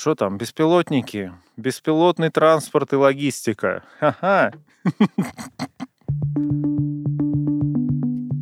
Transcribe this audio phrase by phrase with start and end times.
[0.00, 3.82] Что там, беспилотники, беспилотный транспорт и логистика.
[3.98, 4.50] Ха-ха.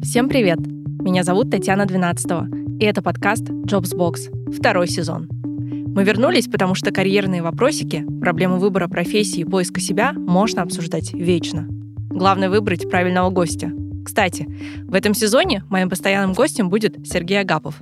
[0.01, 0.61] Всем привет!
[0.61, 5.27] Меня зовут Татьяна 12 и это подкаст Jobsbox, второй сезон.
[5.33, 11.67] Мы вернулись, потому что карьерные вопросики, проблемы выбора профессии и поиска себя можно обсуждать вечно.
[11.69, 13.73] Главное выбрать правильного гостя.
[14.05, 14.47] Кстати,
[14.85, 17.81] в этом сезоне моим постоянным гостем будет Сергей Агапов.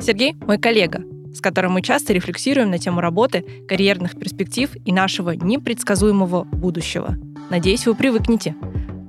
[0.00, 1.04] Сергей– мой коллега,
[1.34, 7.16] с которым мы часто рефлексируем на тему работы, карьерных перспектив и нашего непредсказуемого будущего.
[7.50, 8.54] Надеюсь, вы привыкнете.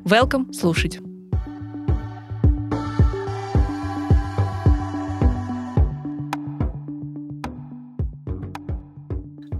[0.05, 0.99] Welcome слушать.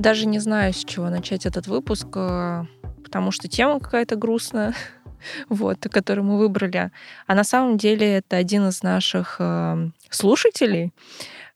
[0.04, 2.66] Даже не знаю, с чего начать этот выпуск, э,
[3.06, 4.74] потому что тема какая-то грустная,
[5.50, 6.92] вот, которую мы выбрали.
[7.26, 10.92] А на самом деле это один из наших э, слушателей,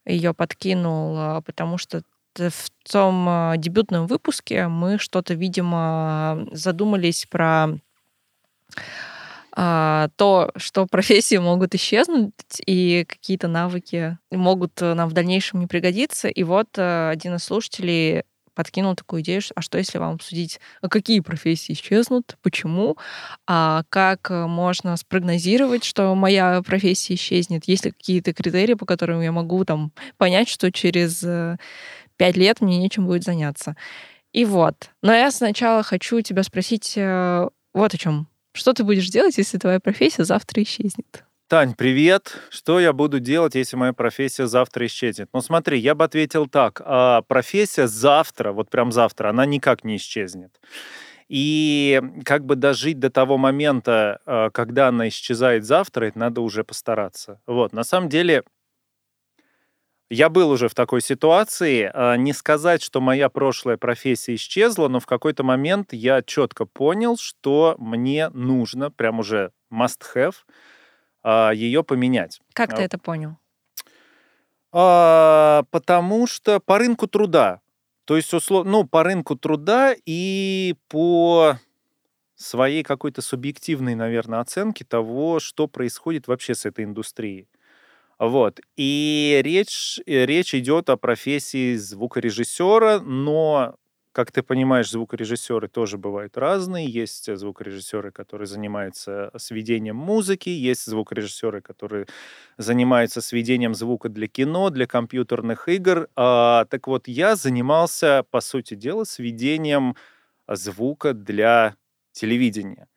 [0.08, 2.02] ее подкинул, а, потому что
[2.36, 7.68] в том а, дебютном выпуске мы что-то, видимо, задумались про
[9.52, 12.32] а, то, что профессии могут исчезнуть
[12.64, 16.28] и какие-то навыки могут э, нам в дальнейшем не пригодиться.
[16.28, 18.22] И вот э, один из слушателей
[18.58, 22.96] подкинул такую идею, а что если вам обсудить, а какие профессии исчезнут, почему,
[23.46, 29.20] а как э, можно спрогнозировать, что моя профессия исчезнет, есть ли какие-то критерии, по которым
[29.20, 31.56] я могу там понять, что через э,
[32.16, 33.76] пять лет мне нечем будет заняться.
[34.32, 34.90] И вот.
[35.04, 38.26] Но я сначала хочу тебя спросить э, вот о чем.
[38.54, 41.24] Что ты будешь делать, если твоя профессия завтра исчезнет?
[41.48, 42.36] Тань, привет.
[42.50, 45.30] Что я буду делать, если моя профессия завтра исчезнет?
[45.32, 46.82] Ну смотри, я бы ответил так.
[46.84, 50.60] А профессия завтра, вот прям завтра, она никак не исчезнет.
[51.30, 56.64] И как бы дожить до того момента, а, когда она исчезает завтра, это надо уже
[56.64, 57.40] постараться.
[57.46, 58.44] Вот, на самом деле,
[60.10, 61.90] я был уже в такой ситуации.
[61.94, 67.16] А, не сказать, что моя прошлая профессия исчезла, но в какой-то момент я четко понял,
[67.16, 70.52] что мне нужно, прям уже must-have, а,
[71.24, 72.40] ее поменять.
[72.52, 73.36] Как ты а, это понял?
[74.72, 77.60] А, потому что по рынку труда.
[78.04, 81.58] То есть, условно, ну, по рынку труда и по
[82.36, 87.48] своей какой-то субъективной, наверное, оценке того, что происходит вообще с этой индустрией.
[88.18, 88.60] Вот.
[88.76, 93.76] И речь, речь идет о профессии звукорежиссера, но
[94.18, 96.88] как ты понимаешь, звукорежиссеры тоже бывают разные.
[96.88, 102.06] Есть звукорежиссеры, которые занимаются сведением музыки, есть звукорежиссеры, которые
[102.56, 106.08] занимаются сведением звука для кино, для компьютерных игр.
[106.16, 109.94] А, так вот, я занимался, по сути дела, сведением
[110.48, 111.76] звука для
[112.10, 112.88] телевидения.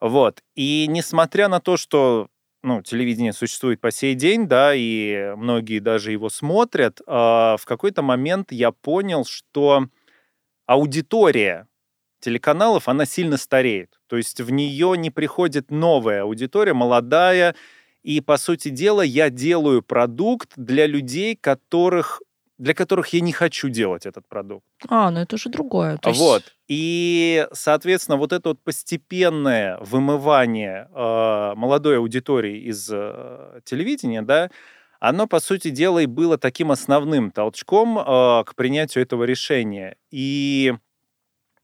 [0.00, 0.42] Вот.
[0.54, 2.28] И несмотря на то, что
[2.62, 8.00] ну, телевидение существует по сей день, да, и многие даже его смотрят, а, в какой-то
[8.02, 9.88] момент я понял, что
[10.66, 11.66] аудитория
[12.20, 13.98] телеканалов, она сильно стареет.
[14.06, 17.54] То есть в нее не приходит новая аудитория, молодая.
[18.02, 22.20] И, по сути дела, я делаю продукт для людей, которых
[22.58, 24.64] для которых я не хочу делать этот продукт.
[24.88, 25.96] А, ну это уже другое.
[25.96, 26.20] То есть...
[26.20, 26.44] Вот.
[26.68, 34.48] И, соответственно, вот это вот постепенное вымывание э, молодой аудитории из э, телевидения, да,
[35.02, 39.96] оно, по сути дела, и было таким основным толчком э, к принятию этого решения.
[40.12, 40.74] И,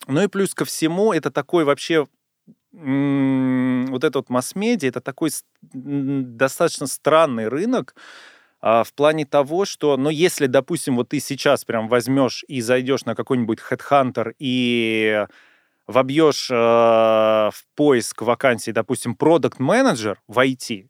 [0.08, 2.08] ну и плюс ко всему, это такой вообще
[2.72, 5.30] вот этот вот масс-медиа, это такой
[5.62, 7.94] достаточно странный рынок,
[8.60, 13.04] а, в плане того, что, ну, если, допустим, вот ты сейчас прям возьмешь и зайдешь
[13.04, 15.26] на какой-нибудь Headhunter и
[15.86, 20.88] вобьешь э, в поиск вакансий, допустим, продукт менеджер в IT,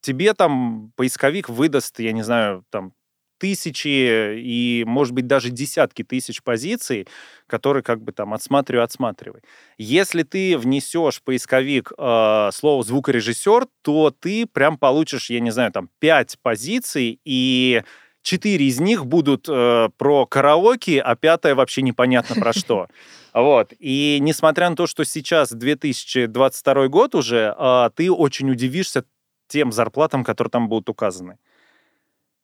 [0.00, 2.92] тебе там поисковик выдаст, я не знаю, там
[3.40, 7.08] тысячи и, может быть, даже десятки тысяч позиций,
[7.46, 9.40] которые как бы там отсматривай, отсматривай.
[9.78, 15.72] Если ты внесешь в поисковик э, слово звукорежиссер, то ты прям получишь, я не знаю,
[15.72, 17.82] там пять позиций, и
[18.22, 22.86] четыре из них будут э, про караоке, а пятая вообще непонятно про что.
[23.32, 23.72] Вот.
[23.78, 29.04] И несмотря на то, что сейчас 2022 год уже, э, ты очень удивишься
[29.50, 31.38] тем зарплатам, которые там будут указаны.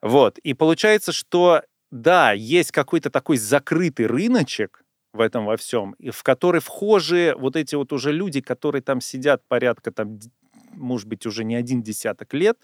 [0.03, 0.39] Вот.
[0.39, 6.61] И получается, что да, есть какой-то такой закрытый рыночек в этом во всем, в который
[6.61, 10.19] вхожи вот эти вот уже люди, которые там сидят порядка там,
[10.73, 12.59] может быть, уже не один десяток лет,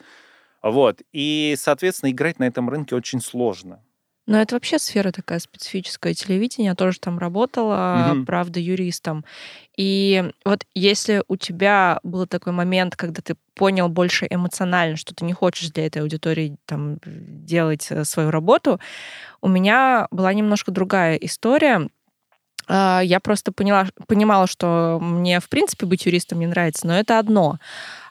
[0.62, 1.02] вот.
[1.12, 3.82] И, соответственно, играть на этом рынке очень сложно.
[4.26, 6.14] Но это вообще сфера такая специфическая.
[6.14, 8.24] Телевидение, я тоже там работала, Мгм.
[8.26, 9.24] правда, юристом.
[9.76, 15.24] И вот если у тебя был такой момент, когда ты понял больше эмоционально, что ты
[15.24, 18.78] не хочешь для этой аудитории там делать э, свою работу,
[19.40, 21.88] у меня была немножко другая история.
[22.68, 27.18] А, Я просто поняла, понимала, что мне, в принципе, быть юристом не нравится, но это
[27.18, 27.58] одно.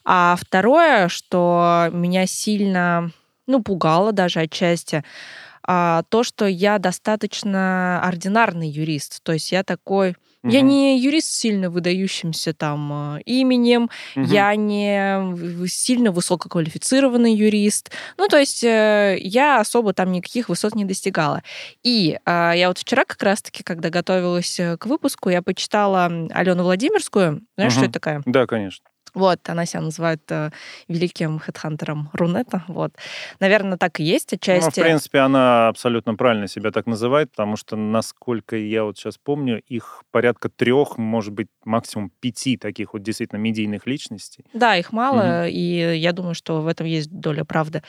[0.04, 3.12] А второе, что меня сильно,
[3.48, 5.04] ну, пугало даже отчасти,
[5.66, 9.22] а, то, что я достаточно ординарный юрист.
[9.24, 10.16] То есть я такой...
[10.44, 10.69] Я Мгм.
[10.69, 14.25] не юрист с сильно выдающимся там а, именем, Мгм.
[14.25, 17.92] я не сильно высококвалифицированный юрист.
[18.18, 21.44] Ну, то есть э, я особо там никаких высот не достигала.
[21.84, 26.63] И а, я вот вчера как раз-таки, когда готовилась э, к выпуску, я почитала Алену
[26.63, 27.42] Владимирскую.
[27.56, 27.90] Знаешь, что Мгм.
[27.90, 28.24] это такая?
[28.25, 28.86] Да, конечно.
[29.13, 30.52] Вот, она себя называет э,
[30.88, 32.63] великим хедхантером Рунета.
[32.68, 32.94] Вот.
[33.40, 34.81] Наверное, так и есть Ну, в отчасти.
[34.81, 40.04] принципе, она абсолютно правильно себя так называет, потому что, насколько я вот сейчас помню, их
[40.12, 44.46] порядка трех, может быть, максимум пяти таких вот действительно медийных личностей.
[44.54, 47.84] Да, их мало, и я думаю, что в этом есть доля правды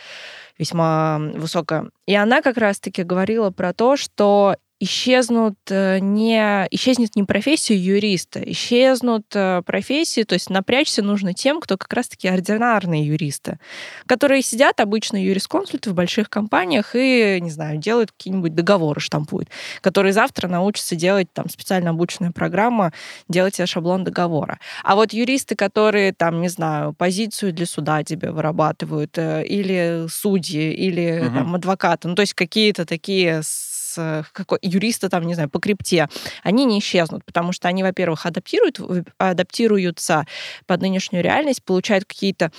[0.59, 1.91] весьма высокая.
[2.07, 8.41] И она как раз-таки говорила про то, что исчезнут э, не исчезнет не профессия юриста,
[8.45, 13.59] исчезнут э, профессии, то есть напрячься нужно тем, кто как раз-таки ординарные юристы,
[14.07, 19.49] которые сидят обычно юрисконсульты в больших компаниях и, не знаю, делают какие-нибудь договоры, штампуют,
[19.81, 22.93] которые завтра научатся делать там специально обученная программа,
[23.29, 24.59] делать тебе шаблон договора.
[24.83, 30.73] А вот юристы, которые там, не знаю, позицию для суда тебе вырабатывают, э, или судьи,
[30.73, 31.35] или Мгм.
[31.35, 35.59] там адвокаты, ну то есть какие-то такие с э, какой, юристы там, не знаю, по
[35.59, 36.09] крипте,
[36.43, 38.81] они не исчезнут, потому что они, во-первых, адаптируют,
[39.19, 40.27] адаптируются
[40.67, 42.53] под нынешнюю реальность, получают какие-то,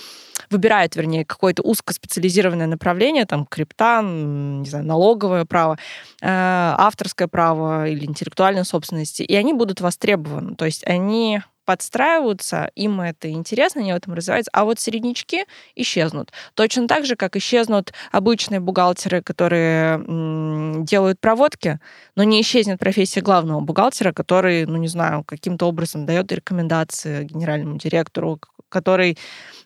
[0.50, 5.78] выбирают, вернее, какое-то узкоспециализированное направление, там, крипта, не знаю, налоговое право,
[6.20, 10.54] э, авторское право или интеллектуальной собственности, и они будут востребованы.
[10.56, 15.44] То есть они подстраиваются, им это интересно, они в этом развиваются, а вот середнячки
[15.74, 16.32] исчезнут.
[16.54, 21.80] Точно так же, как исчезнут обычные бухгалтеры, которые м, делают проводки,
[22.16, 27.78] но не исчезнет профессия главного бухгалтера, который, ну не знаю, каким-то образом дает рекомендации генеральному
[27.78, 29.18] директору, который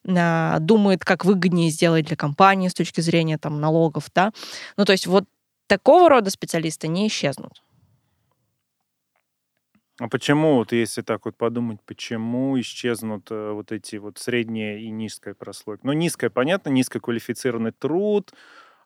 [0.08, 4.32] а, думает, как выгоднее сделать для компании с точки зрения там налогов, да.
[4.76, 5.24] Ну то есть вот
[5.66, 7.62] такого рода специалисты не исчезнут.
[9.98, 14.90] А почему, вот если так вот подумать, почему исчезнут э, вот эти вот средняя и
[14.90, 15.86] низкая прослойка?
[15.86, 18.32] Ну, низкая, понятно, низкоквалифицированный труд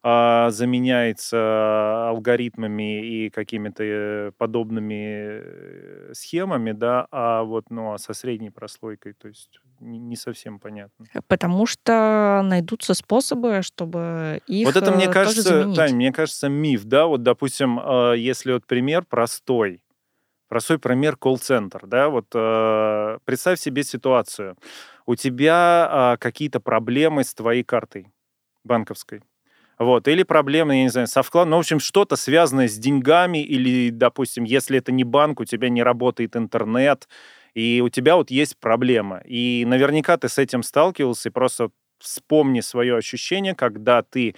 [0.05, 8.15] а, заменяется алгоритмами и какими-то э, подобными э, схемами, да, а вот, ну, а со
[8.15, 11.07] средней прослойкой, то есть не, совсем понятно.
[11.29, 15.77] Потому что найдутся способы, чтобы их вот это, мне тоже кажется, заменить.
[15.77, 17.79] Тань, мне кажется, миф, да, вот, допустим,
[18.17, 19.83] если вот пример простой,
[20.53, 24.59] простой пример колл-центр, да, вот э, представь себе ситуацию.
[25.07, 28.09] У тебя а, какие-то проблемы с твоей картой
[28.63, 29.23] банковской.
[29.79, 33.43] Вот, или проблемы, я не знаю, со вкладом, ну, в общем, что-то связанное с деньгами,
[33.43, 37.09] или, допустим, если это не банк, у тебя не работает интернет,
[37.55, 39.23] и у тебя вот есть проблема.
[39.25, 44.35] И наверняка ты с этим сталкивался, и просто вспомни свое ощущение, когда ты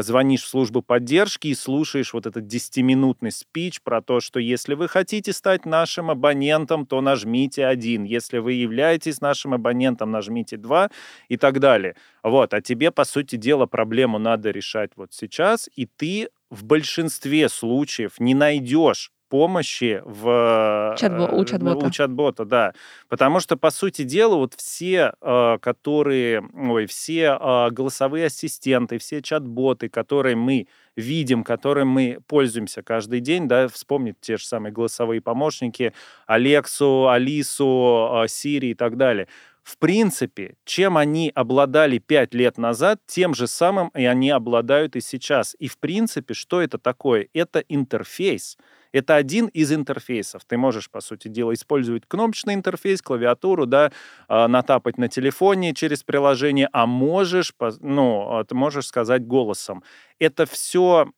[0.00, 4.88] звонишь в службу поддержки и слушаешь вот этот 10-минутный спич про то, что если вы
[4.88, 8.04] хотите стать нашим абонентом, то нажмите один.
[8.04, 10.90] Если вы являетесь нашим абонентом, нажмите два
[11.28, 11.94] и так далее.
[12.22, 17.48] Вот, а тебе, по сути дела, проблему надо решать вот сейчас, и ты в большинстве
[17.48, 21.86] случаев не найдешь помощи в Чатбо- у э, чат-бота.
[21.86, 22.74] у чат-бота, да,
[23.08, 29.22] потому что по сути дела вот все, э, которые, ой, все э, голосовые ассистенты, все
[29.22, 30.66] чат-боты, которые мы
[30.96, 35.92] видим, которым мы пользуемся каждый день, да, вспомнить те же самые голосовые помощники,
[36.26, 39.28] Алексу, Алису, э, Сири и так далее.
[39.66, 45.00] В принципе, чем они обладали пять лет назад, тем же самым и они обладают и
[45.00, 45.56] сейчас.
[45.58, 47.26] И в принципе, что это такое?
[47.34, 48.58] Это интерфейс.
[48.92, 50.42] Это один из интерфейсов.
[50.46, 53.92] Ты можешь, по сути дела, использовать кнопочный интерфейс, клавиатуру, да,
[54.28, 59.82] а, натапать на телефоне через приложение, а можешь, ну, а, ты можешь сказать голосом.
[60.18, 61.08] Это все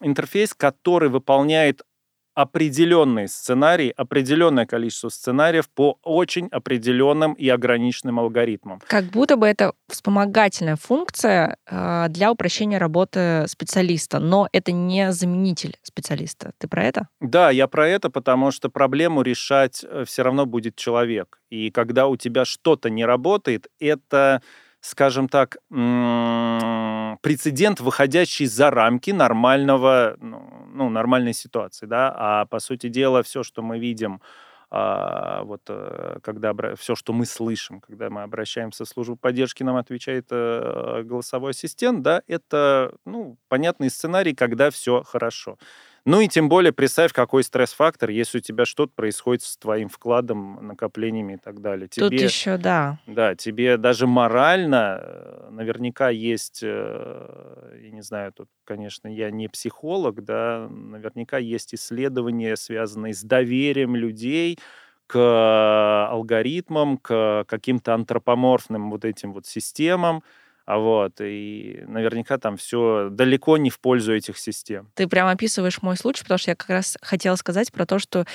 [0.00, 1.82] интерфейс, который выполняет
[2.38, 8.80] определенный сценарий, определенное количество сценариев по очень определенным и ограниченным алгоритмам.
[8.86, 15.78] Как будто бы это вспомогательная функция э, для упрощения работы специалиста, но это не заменитель
[15.82, 16.52] специалиста.
[16.58, 17.08] Ты про это?
[17.20, 21.40] Да, я про это, потому что проблему решать все равно будет человек.
[21.50, 24.42] И когда у тебя что-то не работает, это
[24.80, 25.56] скажем так,
[27.20, 33.42] прецедент, выходящий за рамки нормального, ну, ну, нормальной ситуации, да, а по сути дела все,
[33.42, 34.20] что мы видим,
[34.70, 39.76] а, вот э, когда все, что мы слышим, когда мы обращаемся в службу поддержки, нам
[39.76, 45.58] отвечает э, голосовой ассистент, да, это, ну, понятный сценарий, когда все хорошо.
[46.04, 50.58] Ну и тем более представь, какой стресс-фактор, если у тебя что-то происходит с твоим вкладом,
[50.66, 51.88] накоплениями и так далее.
[51.88, 52.98] Тебе, Тут еще, да.
[53.06, 57.57] Да, тебе даже морально э, наверняка есть, э,
[57.98, 64.58] не знаю, тут, конечно, я не психолог, да, наверняка есть исследования, связанные с доверием людей
[65.08, 70.22] к алгоритмам, к каким-то антропоморфным вот этим вот системам,
[70.76, 74.90] вот, и наверняка там все далеко не в пользу этих систем.
[74.94, 78.26] Ты прям описываешь мой случай, потому что я как раз хотела сказать про то, что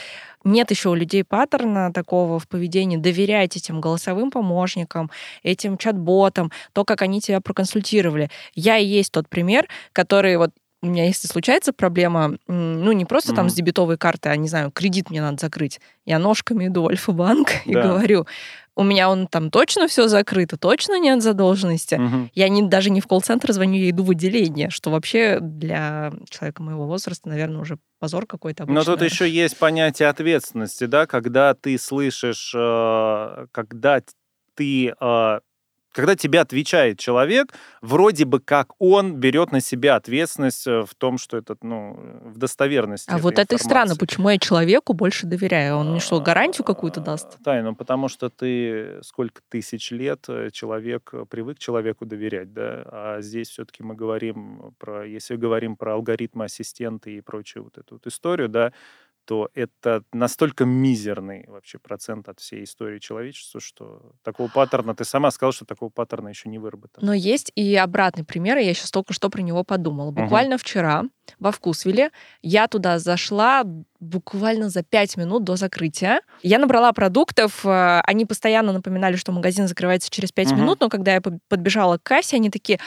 [0.43, 5.11] нет еще у людей паттерна такого в поведении доверять этим голосовым помощникам,
[5.43, 8.31] этим чат-ботам, то, как они тебя проконсультировали.
[8.55, 10.49] Я и есть тот пример, который вот
[10.83, 13.35] у меня, если случается проблема, ну, не просто mm-hmm.
[13.35, 16.89] там с дебетовой карты, а, не знаю, кредит мне надо закрыть, я ножками иду в
[16.89, 17.71] Альфа-банк да.
[17.71, 18.27] и говорю,
[18.75, 21.95] у меня он там точно все закрыто, точно нет задолженности.
[21.95, 22.29] Угу.
[22.33, 26.63] Я не, даже не в колл-центр звоню, я иду в отделение, что вообще для человека
[26.63, 28.65] моего возраста, наверное, уже позор какой-то.
[28.65, 34.01] Но тут еще есть понятие ответственности, да, когда ты слышишь, э, когда
[34.55, 35.39] ты э,
[35.93, 41.17] когда тебе отвечает человек, вроде бы как он берет на себя ответственность э, в том,
[41.17, 43.09] что это, ну, в достоверности.
[43.09, 45.77] А вот это и странно, почему я человеку больше доверяю?
[45.77, 47.37] Он мне что, гарантию какую-то даст?
[47.39, 52.83] Да, ну потому что ты сколько тысяч лет э, человек э, привык человеку доверять, да,
[52.85, 57.95] а здесь все-таки мы говорим про, если говорим про алгоритмы, ассистенты и прочую вот эту
[57.95, 58.73] вот историю, да,
[59.25, 65.31] то это настолько мизерный вообще процент от всей истории человечества, что такого паттерна, ты сама
[65.31, 67.05] сказала, что такого паттерна еще не выработано.
[67.05, 70.11] Но есть и обратный пример, и я сейчас только что про него подумала.
[70.11, 70.61] Буквально угу.
[70.61, 71.03] вчера
[71.39, 72.11] во Вкусвилле
[72.41, 73.63] я туда зашла
[74.03, 76.21] буквально за пять минут до закрытия.
[76.41, 80.61] Я набрала продуктов, э, они постоянно напоминали, что магазин закрывается через пять угу.
[80.61, 82.79] минут, но когда я подбежала к кассе, они такие,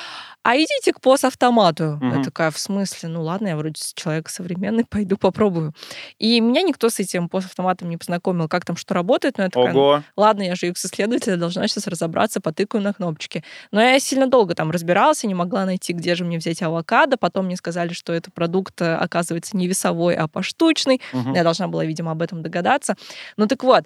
[0.42, 1.94] а идите к POS-автомату.
[1.94, 2.06] Угу.
[2.06, 3.08] Я такая, в смысле?
[3.08, 5.74] Ну ладно, я вроде человек современный, пойду попробую.
[6.18, 9.74] И меня никто с этим POS-автоматом не познакомил, как там что работает, но я такая,
[9.74, 10.02] Ого.
[10.16, 13.42] ладно, я же UX-исследователь, должна сейчас разобраться, потыкаю на кнопочки.
[13.70, 17.46] Но я сильно долго там разбиралась, не могла найти, где же мне взять авокадо, потом
[17.46, 21.00] мне сказали, что это продукт, э, оказывается, не весовой, а поштучный.
[21.12, 21.34] Угу.
[21.34, 22.96] Я должна была, видимо, об этом догадаться.
[23.36, 23.84] Ну так вот,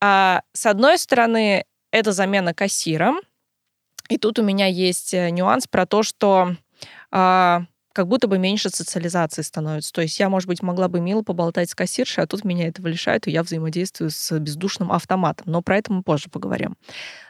[0.00, 3.20] а, с одной стороны, это замена кассиром,
[4.08, 6.56] и тут у меня есть э, нюанс про то, что
[7.10, 7.64] а,
[7.94, 9.92] как будто бы меньше социализации становится.
[9.92, 12.88] То есть я, может быть, могла бы мило поболтать с кассиршей, а тут меня этого
[12.88, 15.46] лишают, и я взаимодействую с бездушным автоматом.
[15.50, 16.76] Но про это мы позже поговорим.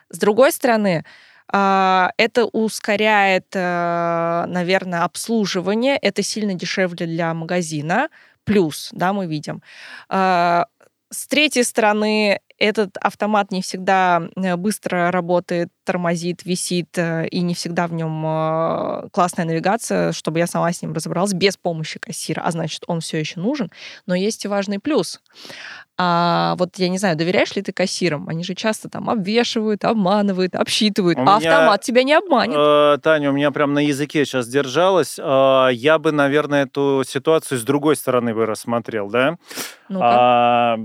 [0.09, 1.05] С другой стороны,
[1.53, 5.97] это ускоряет, э, наверное, обслуживание.
[5.97, 8.09] Это сильно дешевле для магазина.
[8.45, 9.63] Плюс, да, мы видим.
[10.09, 10.67] А,
[11.11, 17.55] с третьей стороны, этот автомат не всегда э, быстро работает, тормозит, висит, э, и не
[17.55, 22.43] всегда в нем э, классная навигация, чтобы я сама с ним разобралась без помощи кассира,
[22.43, 23.71] а значит, он все еще нужен.
[24.07, 25.21] Но есть и важный плюс.
[25.97, 28.29] А вот я не знаю, доверяешь ли ты кассирам?
[28.29, 32.57] Они же часто там обвешивают, обманывают, обсчитывают, у а меня, автомат тебя не обманет.
[32.57, 35.19] Э, Таня, у меня прям на языке сейчас держалось.
[35.19, 39.37] Э, я бы, наверное, эту ситуацию с другой стороны бы рассмотрел, да?
[39.89, 40.79] Ну-ка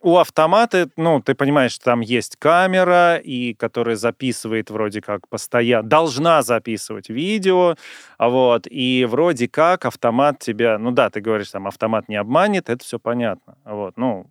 [0.00, 6.42] у автомата, ну, ты понимаешь, там есть камера, и которая записывает вроде как постоянно, должна
[6.42, 7.76] записывать видео,
[8.18, 12.84] вот, и вроде как автомат тебя, ну да, ты говоришь, там, автомат не обманет, это
[12.84, 14.30] все понятно, вот, ну,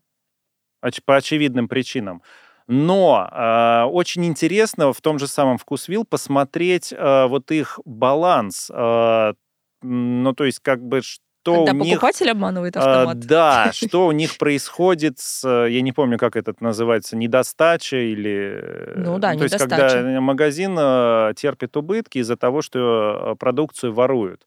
[0.84, 2.22] оч- по очевидным причинам.
[2.68, 9.34] Но э, очень интересно в том же самом Вкусвилл посмотреть э, вот их баланс, э,
[9.82, 11.02] ну, то есть как бы
[11.48, 11.94] что Когда у них...
[11.94, 13.18] покупатель обманывает а, автомат.
[13.18, 18.94] А, да, что у них происходит с, я не помню, как это называется, недостача или...
[18.96, 24.46] Ну да, То есть, когда магазин э, терпит убытки из-за того, что э, продукцию воруют.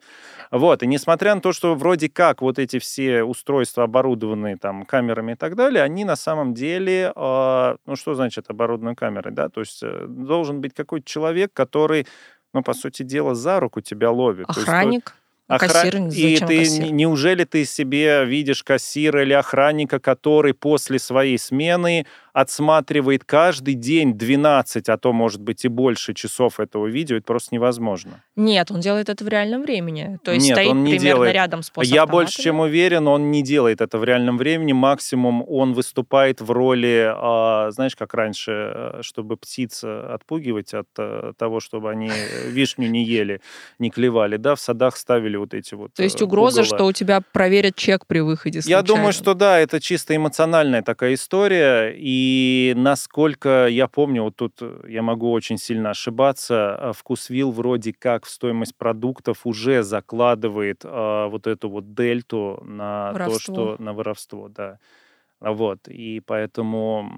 [0.51, 5.33] Вот, и несмотря на то, что вроде как вот эти все устройства оборудованные там камерами
[5.33, 9.61] и так далее, они на самом деле, э, ну что значит оборудованные камерой, да, то
[9.61, 12.07] есть должен быть какой-то человек, который
[12.53, 14.51] ну, по сути дела, за руку тебя ловит.
[14.51, 15.15] Охранник?
[15.51, 16.09] Охран...
[16.09, 16.93] И ты, кассир?
[16.93, 24.89] неужели ты себе видишь кассира или охранника, который после своей смены отсматривает каждый день 12,
[24.89, 28.23] а то, может быть, и больше часов этого видео, это просто невозможно.
[28.37, 30.19] Нет, он делает это в реальном времени.
[30.25, 31.35] То есть Нет, стоит он не примерно делает.
[31.35, 34.73] рядом с Я больше чем уверен, он не делает это в реальном времени.
[34.73, 40.89] Максимум он выступает в роли, а, знаешь, как раньше, э, чтобы птиц э, отпугивать от
[40.99, 42.11] э, того, чтобы они
[42.47, 43.41] вишню не ели,
[43.79, 46.79] не клевали, да, в садах ставили вот эти вот То есть э, угроза, пугало.
[46.79, 49.25] что у тебя проверят чек при выходе Я думаю, случайно.
[49.25, 51.91] что да, это чисто эмоциональная такая история.
[51.91, 52.20] И
[52.77, 58.27] насколько я помню, вот тут э, я могу очень сильно ошибаться, а, Вкусвилл вроде как
[58.27, 63.39] в стоимость продуктов уже закладывает а, вот эту вот дельту на то, Воровство.
[63.55, 64.79] что на воровство, да.
[65.41, 65.89] А Вот.
[65.89, 67.11] И поэтому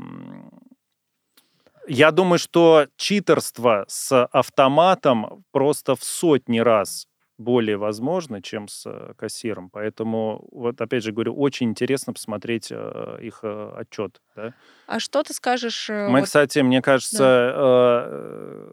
[1.88, 7.08] я думаю, что читерство с автоматом просто в сотни раз
[7.38, 9.70] более возможно, чем с э, кассиром.
[9.70, 14.20] Поэтому, вот опять же говорю, очень интересно посмотреть э, их э, отчет.
[14.36, 14.54] Да?
[14.86, 15.88] А что ты скажешь?
[15.90, 18.70] э, Мы, вот- кстати, мне кажется, э,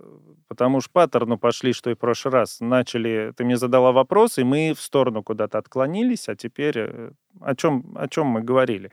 [0.47, 2.59] потому что паттерну пошли, что и в прошлый раз.
[2.59, 7.11] Начали, ты мне задала вопрос, и мы в сторону куда-то отклонились, а теперь э,
[7.41, 8.91] о чем, о чем мы говорили?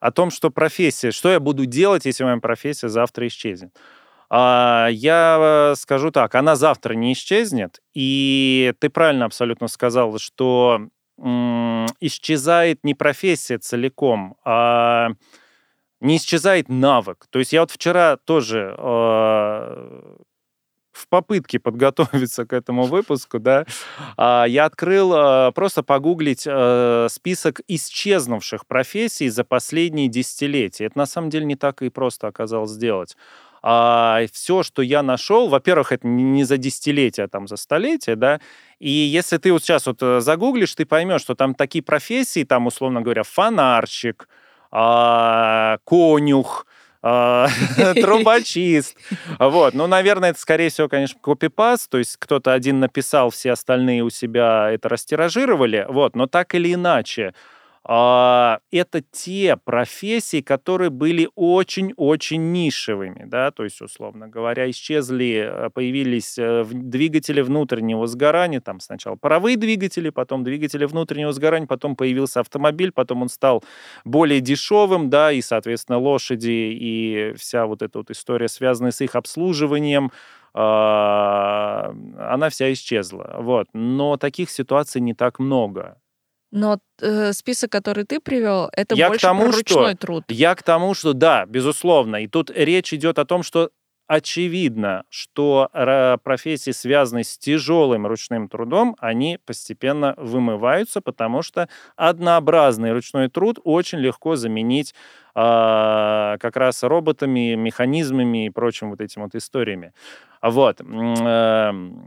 [0.00, 3.74] О том, что профессия, что я буду делать, если моя профессия завтра исчезнет.
[4.36, 10.88] А, Я э, скажу так, она завтра не исчезнет, и ты правильно абсолютно сказал, что
[12.00, 15.10] исчезает не профессия целиком, а
[16.00, 17.26] не исчезает навык.
[17.30, 20.16] То есть я вот вчера тоже э,
[20.90, 23.66] в попытке подготовиться к этому выпуску, да,
[24.16, 30.86] а, я открыл просто погуглить э, список исчезнувших профессий за последние десятилетия.
[30.86, 33.16] Это на самом деле не так и просто оказалось сделать.
[33.66, 38.38] А все, что я нашел, во-первых, это не за десятилетия, а там за столетия, да,
[38.78, 42.66] и если ты вот сейчас вот э, загуглишь, ты поймешь, что там такие профессии, там,
[42.66, 44.28] условно говоря, фонарщик,
[44.70, 46.66] а, конюх,
[47.00, 47.48] а,
[47.94, 48.98] трубочист.
[49.38, 49.72] Вот.
[49.72, 54.10] Ну, наверное, это, скорее всего, конечно, копипаст, то есть кто-то один написал, все остальные у
[54.10, 57.32] себя это растиражировали, вот, но так или иначе,
[57.86, 66.38] это те профессии, которые были очень-очень нишевыми, да, то есть, условно говоря, исчезли, э, появились
[66.38, 72.90] э, двигатели внутреннего сгорания, там сначала паровые двигатели, потом двигатели внутреннего сгорания, потом появился автомобиль,
[72.90, 73.62] потом он стал
[74.04, 79.14] более дешевым, да, и, соответственно, лошади и вся вот эта вот история, связанная с их
[79.14, 80.10] обслуживанием,
[80.54, 83.66] а, она вся исчезла, вот.
[83.72, 85.98] Но таких ситуаций не так много.
[86.54, 90.24] Но э, список, который ты привел, это Я к больше тому, про что ручной труд.
[90.28, 92.22] Я к тому, что да, безусловно.
[92.22, 93.70] И тут речь идет о том, что
[94.06, 102.92] очевидно, что ра- профессии, связанные с тяжелым ручным трудом, они постепенно вымываются, потому что однообразный
[102.92, 104.94] ручной труд очень легко заменить
[105.34, 109.92] а, как раз роботами, механизмами и прочим вот этим вот историями.
[110.40, 110.80] Вот.
[110.82, 112.04] Эм,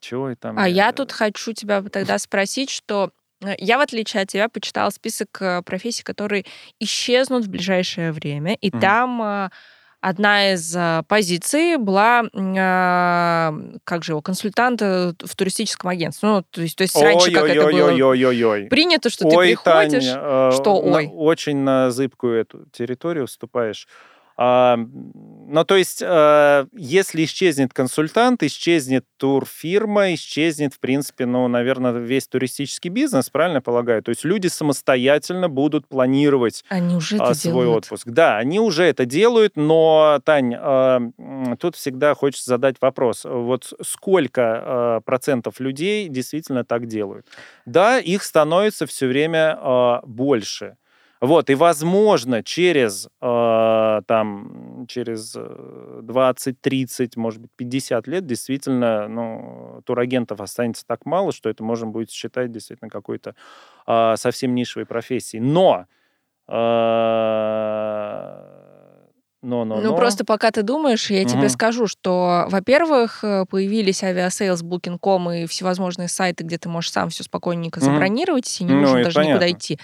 [0.00, 0.58] Чего я там?
[0.58, 3.10] А я тут хочу тебя тогда спросить, что э,
[3.58, 6.44] я, в отличие от тебя, почитала список э, профессий, которые
[6.80, 8.80] исчезнут в ближайшее время, и Мгм.
[8.80, 9.48] там э,
[10.00, 16.28] одна из э, позиций была, э, как же его, консультант э, в туристическом агентстве.
[16.28, 17.90] Ну, то есть, то есть раньше как это было
[18.68, 20.04] принято, что Ой, ты приходишь...
[20.04, 21.10] Таня, э, что на- ой?
[21.12, 23.86] очень на зыбкую эту территорию вступаешь.
[24.38, 32.28] Ну, то есть, э, если исчезнет консультант, исчезнет турфирма, исчезнет, в принципе, ну, наверное, весь
[32.28, 34.00] туристический бизнес, правильно полагаю?
[34.02, 37.84] То есть люди самостоятельно будут планировать Они уже а, это свой делают.
[37.86, 38.06] отпуск.
[38.06, 40.54] Да, они уже это делают, но, Тань,
[41.58, 43.24] тут всегда хочется задать вопрос.
[43.24, 47.26] Вот сколько а, процентов людей действительно так делают?
[47.66, 50.76] Да, их становится все время а, больше.
[51.20, 59.08] Вот, и, возможно, через, а, там, через э, 20, 30, может быть, 50 лет действительно
[59.08, 63.34] ну, турагентов останется так мало, что это можно будет считать действительно какой-то
[63.86, 65.42] а, совсем нишевой профессией.
[65.42, 65.86] Но
[66.46, 67.68] а,
[69.42, 69.96] но, но, Ну, но.
[69.96, 71.48] просто пока ты думаешь, я тебе Мгм.
[71.50, 77.22] скажу, что, во-первых, э, появились Aviasales, Booking.com и всевозможные сайты, где ты можешь сам все
[77.22, 77.92] спокойненько Мгм.
[77.92, 79.56] забронировать, и не Ну, нужно даже никуда понятно.
[79.56, 79.78] идти.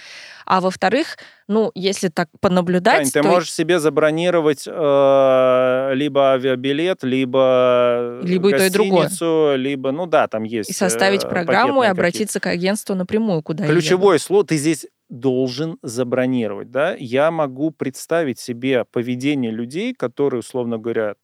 [0.46, 1.16] А во-вторых,
[1.48, 8.48] ну, если так понаблюдать, Тань, ты то можешь себе забронировать э, либо авиабилет, либо, Либо
[8.48, 9.08] и то, и другое.
[9.56, 13.66] либо, ну да, там есть и составить э, программу и обратиться к агентству напрямую, куда.
[13.66, 16.94] Ключевое слово ты здесь должен забронировать, да?
[16.98, 21.14] Я могу представить себе поведение людей, которые, условно говоря,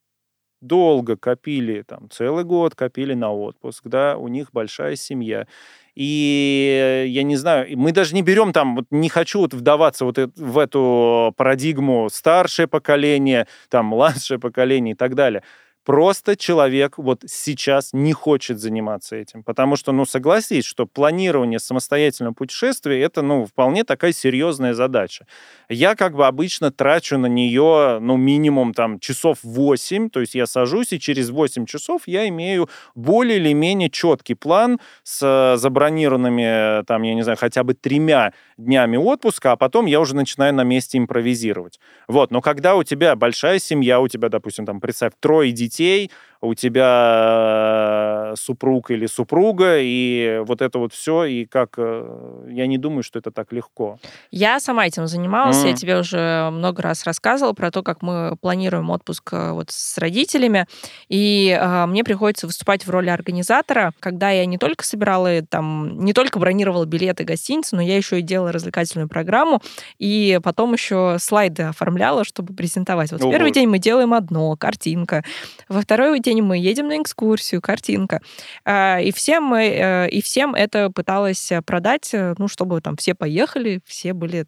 [0.60, 5.46] долго копили, там, целый год копили на отпуск, да, у них большая семья,
[5.94, 10.18] И я не знаю, мы даже не берем там, вот не хочу вот вдаваться вот
[10.18, 15.42] в эту парадигму старшее поколение, там младшее поколение и так далее.
[15.90, 19.42] Просто человек вот сейчас не хочет заниматься этим.
[19.42, 25.26] Потому что, ну, согласись, что планирование самостоятельного путешествия— это, ну, вполне такая серьезная задача.
[25.68, 30.46] Я как бы обычно трачу на нее, ну, минимум там часов 8, то есть я
[30.46, 37.02] сажусь, и через 8 часов я имею более или менее четкий план с забронированными, там,
[37.02, 40.98] я не знаю, хотя бы тремя днями отпуска, а потом я уже начинаю на месте
[40.98, 41.80] импровизировать.
[42.06, 46.10] Вот, но когда у тебя большая семья, у тебя, допустим, там, представь, трое детей, детей,
[46.42, 51.74] у тебя э, супруг или супруга, и вот это вот все, и как...
[51.76, 53.98] Э, я не думаю, что это так легко.
[54.30, 55.68] Я сама этим занималась, mm.
[55.68, 59.98] я тебе уже много раз рассказывала про то, как мы планируем отпуск э, вот с
[59.98, 60.66] родителями,
[61.08, 66.14] и э, мне приходится выступать в роли организатора, когда я не только собирала там, не
[66.14, 69.60] только бронировала билеты гостиницы, но я еще и делала развлекательную программу,
[69.98, 73.12] и потом еще слайды оформляла, чтобы презентовать.
[73.12, 75.22] Вот О, в первый день мы делаем одно, картинка,
[75.68, 78.20] во второй день день мы едем на экскурсию, картинка.
[78.64, 83.80] А, и всем, э, и всем это пыталась продать, э, ну, чтобы там все поехали,
[83.84, 84.46] все были,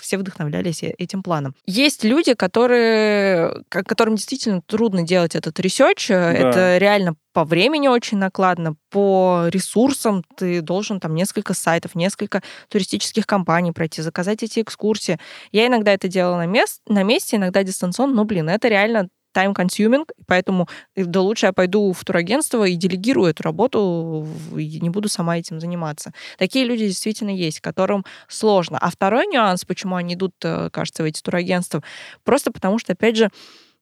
[0.00, 1.54] все вдохновлялись э, этим планом.
[1.66, 6.08] Есть люди, которые, которым действительно трудно делать этот research.
[6.08, 6.32] Да.
[6.32, 13.26] Это реально по времени очень накладно, по ресурсам ты должен там несколько сайтов, несколько туристических
[13.26, 15.20] компаний пройти, заказать эти экскурсии.
[15.52, 20.06] Я иногда это делала на, мест, на месте, иногда дистанционно, но, блин, это реально time-consuming,
[20.26, 25.08] поэтому э, да лучше я пойду в турагентство и делегирую эту работу, и не буду
[25.08, 26.12] сама этим заниматься.
[26.38, 28.78] Такие люди действительно есть, которым сложно.
[28.80, 31.82] А второй нюанс, почему они идут, э, кажется, в эти турагентства,
[32.24, 33.30] просто потому что, опять же,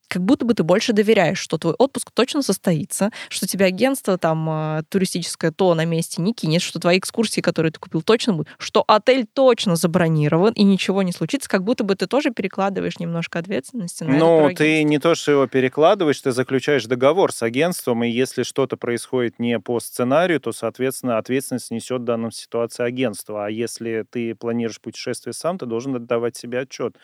[0.09, 4.49] как будто бы ты больше доверяешь, что твой отпуск точно состоится, что тебе агентство там
[4.49, 8.49] а, туристическое то на месте не кинет, что твои экскурсии, которые ты купил, точно будут,
[8.59, 13.39] что отель точно забронирован и ничего не случится, как будто бы ты тоже перекладываешь немножко
[13.39, 18.09] ответственности на Ну, ты не то, что его перекладываешь, ты заключаешь договор с агентством, и
[18.09, 23.47] если что-то происходит не по сценарию, то, соответственно, ответственность несет в данном ситуации агентство.
[23.47, 26.97] А если ты планируешь путешествие сам, ты должен отдавать себе отчет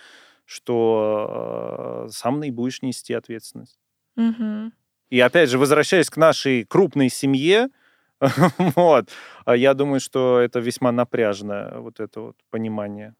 [0.45, 3.79] что э, сам и будешь нести ответственность.
[4.17, 4.73] Угу.
[5.11, 7.69] И опять же, возвращаясь к нашей крупной семье,
[8.59, 9.11] вот,
[9.45, 13.15] а я думаю, что это весьма напряжное вот это вот понимание.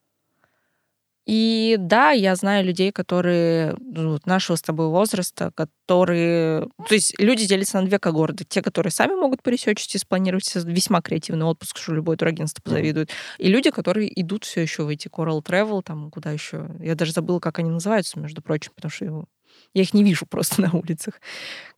[1.25, 6.69] И да, я знаю людей, которые ну, нашего с тобой возраста, которые...
[6.89, 8.45] То есть люди делятся на две когорты.
[8.45, 13.11] Те, которые сами могут поресечить и спланировать весьма креативный отпуск, что любое турагентство позавидует.
[13.39, 16.69] И люди, которые идут все еще в эти Coral Travel, там куда еще...
[16.81, 19.25] Я даже забыла, как они называются, между прочим, потому что
[19.75, 21.21] я их не вижу просто на улицах.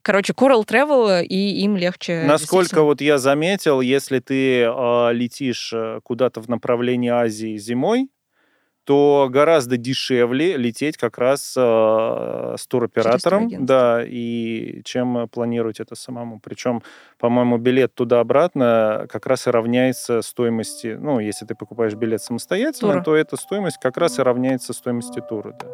[0.01, 2.23] Короче, Coral Travel, и им легче...
[2.25, 5.71] Насколько вот я заметил, если ты э, летишь
[6.03, 8.09] куда-то в направлении Азии зимой,
[8.85, 16.39] то гораздо дешевле лететь как раз э, с туроператором, да, и чем планировать это самому.
[16.39, 16.83] Причем,
[17.17, 23.03] по-моему, билет туда-обратно как раз и равняется стоимости, ну, если ты покупаешь билет самостоятельно, тура.
[23.03, 25.67] то эта стоимость как раз и равняется стоимости тура, да.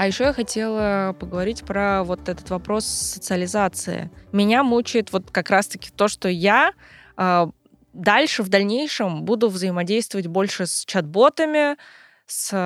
[0.00, 4.10] А еще я хотела поговорить про вот этот вопрос социализации.
[4.32, 6.72] Меня мучает вот как раз-таки то, что я
[7.18, 7.46] э,
[7.92, 11.76] дальше, в дальнейшем буду взаимодействовать больше с чат-ботами,
[12.24, 12.56] с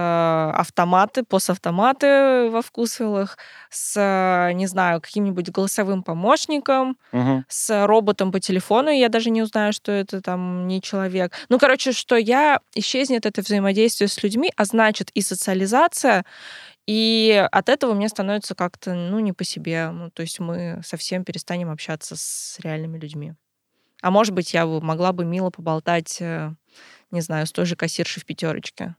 [0.54, 3.38] автоматы, поставтоматы во вкусвиллах,
[3.70, 7.44] с, не знаю, каким-нибудь голосовым помощником, угу.
[7.48, 11.32] с роботом по телефону, я даже не узнаю, что это там не человек.
[11.48, 16.24] Ну, короче, что я исчезнет это взаимодействие с людьми, а значит и социализация,
[16.86, 19.90] и от этого мне становится как-то, ну, не по себе.
[19.90, 23.34] Ну, то есть мы совсем перестанем общаться с реальными людьми.
[24.02, 26.52] А может быть, я могла бы мило поболтать, э,
[27.10, 28.96] не знаю, с той же кассиршей в пятерочке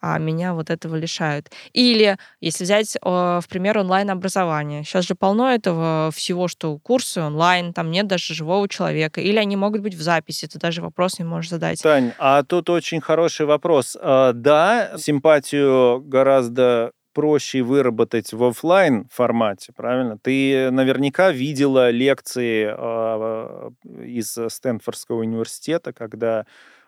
[0.00, 1.50] а меня вот этого лишают.
[1.72, 7.90] Или, если взять в пример онлайн-образование, сейчас же полно этого всего, что курсы онлайн, там
[7.90, 11.50] нет даже живого человека, или они могут быть в записи, ты даже вопрос не можешь
[11.50, 11.82] задать.
[11.82, 13.96] Тань, а тут очень хороший вопрос.
[14.00, 20.18] А, да, симпатию гораздо проще выработать в офлайн формате, правильно?
[20.18, 23.70] Ты наверняка видела лекции э,
[24.04, 26.46] из Стэнфордского университета, когда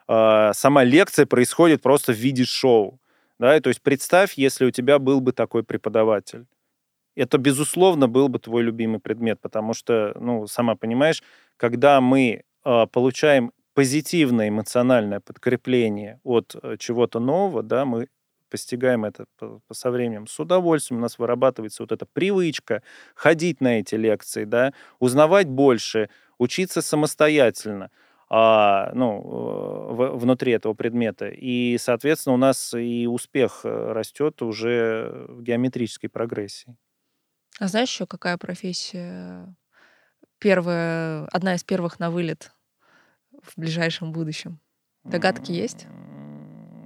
[0.09, 3.01] э, сама лекция происходит просто в виде шоу.
[3.39, 3.59] Да?
[3.61, 6.47] То есть представь, если у тебя был бы такой преподаватель.
[7.15, 11.23] Это, безусловно, был бы твой любимый предмет, потому что, ну, сама понимаешь,
[11.59, 18.09] когда мы э, получаем позитивное эмоциональное подкрепление от чего-то нового, да, мы
[18.53, 19.25] постигаем это
[19.73, 22.83] со временем с удовольствием, у нас вырабатывается вот эта привычка
[23.15, 27.91] ходить на эти лекции, да, узнавать больше, учиться самостоятельно
[28.29, 31.31] а, ну, э, в, внутри этого предмета.
[31.31, 36.77] И, соответственно, у нас и успех э, растет уже в геометрической прогрессии.
[37.59, 39.55] А знаешь еще, какая профессия
[40.39, 42.53] первая, одна из первых на вылет
[43.43, 44.61] в ближайшем будущем?
[45.05, 45.87] Догадки есть?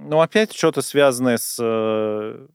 [0.07, 2.47] Ну, опять что-то связанное с э,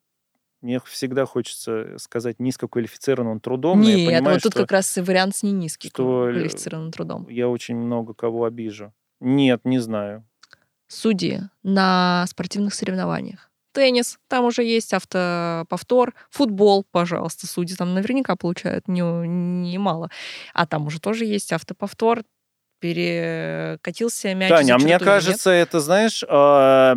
[0.63, 3.81] мне всегда хочется сказать низкоквалифицированным трудом.
[3.81, 7.29] Нет, я понимаю, вот тут как раз вариант с не низким что квалифицированным трудом.
[7.29, 8.93] Я очень много кого обижу.
[9.21, 10.25] Нет, не знаю.
[10.87, 13.51] Судьи на спортивных соревнованиях.
[13.73, 16.15] Теннис, там уже есть автоповтор.
[16.31, 19.25] Футбол, пожалуйста, судьи там наверняка получают немало.
[19.25, 20.11] Не, не
[20.55, 22.23] а там уже тоже есть автоповтор
[22.83, 24.49] перекатился мяч.
[24.49, 25.69] Таня, а мне кажется, нет?
[25.69, 26.97] это, знаешь, а,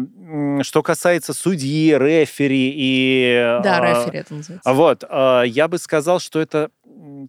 [0.64, 3.60] что касается судьи, рефери и...
[3.64, 4.74] Да, а, рефери это называется.
[4.74, 6.72] Вот, а, я бы сказал, что это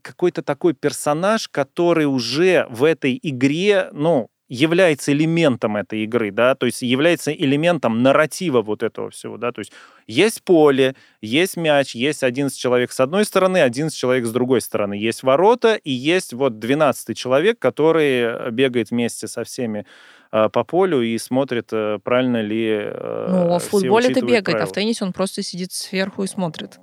[0.01, 6.67] какой-то такой персонаж, который уже в этой игре, ну, является элементом этой игры, да, то
[6.67, 9.73] есть является элементом нарратива вот этого всего, да, то есть
[10.07, 14.95] есть поле, есть мяч, есть 11 человек с одной стороны, 11 человек с другой стороны,
[14.95, 19.85] есть ворота и есть вот 12 человек, который э, бегает вместе со всеми
[20.31, 24.45] э, по полю и смотрит, э, правильно ли э, Ну, а в футболе это бегает,
[24.45, 24.63] правила.
[24.63, 26.79] а в теннисе он просто сидит сверху и смотрит.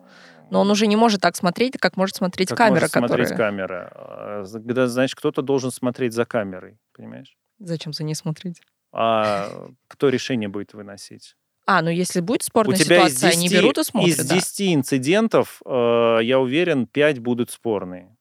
[0.50, 3.26] Но он уже не может так смотреть, как может смотреть как камера, может которая...
[3.26, 3.92] смотреть камера.
[3.96, 7.36] А, когда, значит, кто-то должен смотреть за камерой, понимаешь?
[7.64, 8.62] Зачем за ней смотреть?
[8.92, 11.36] А кто решение будет выносить?
[11.66, 14.20] А, ну если будет спорная У тебя ситуация, 10, они берут и смотрят.
[14.20, 14.74] Из 10 да.
[14.74, 18.16] инцидентов, э, я уверен, 5 будут спорные.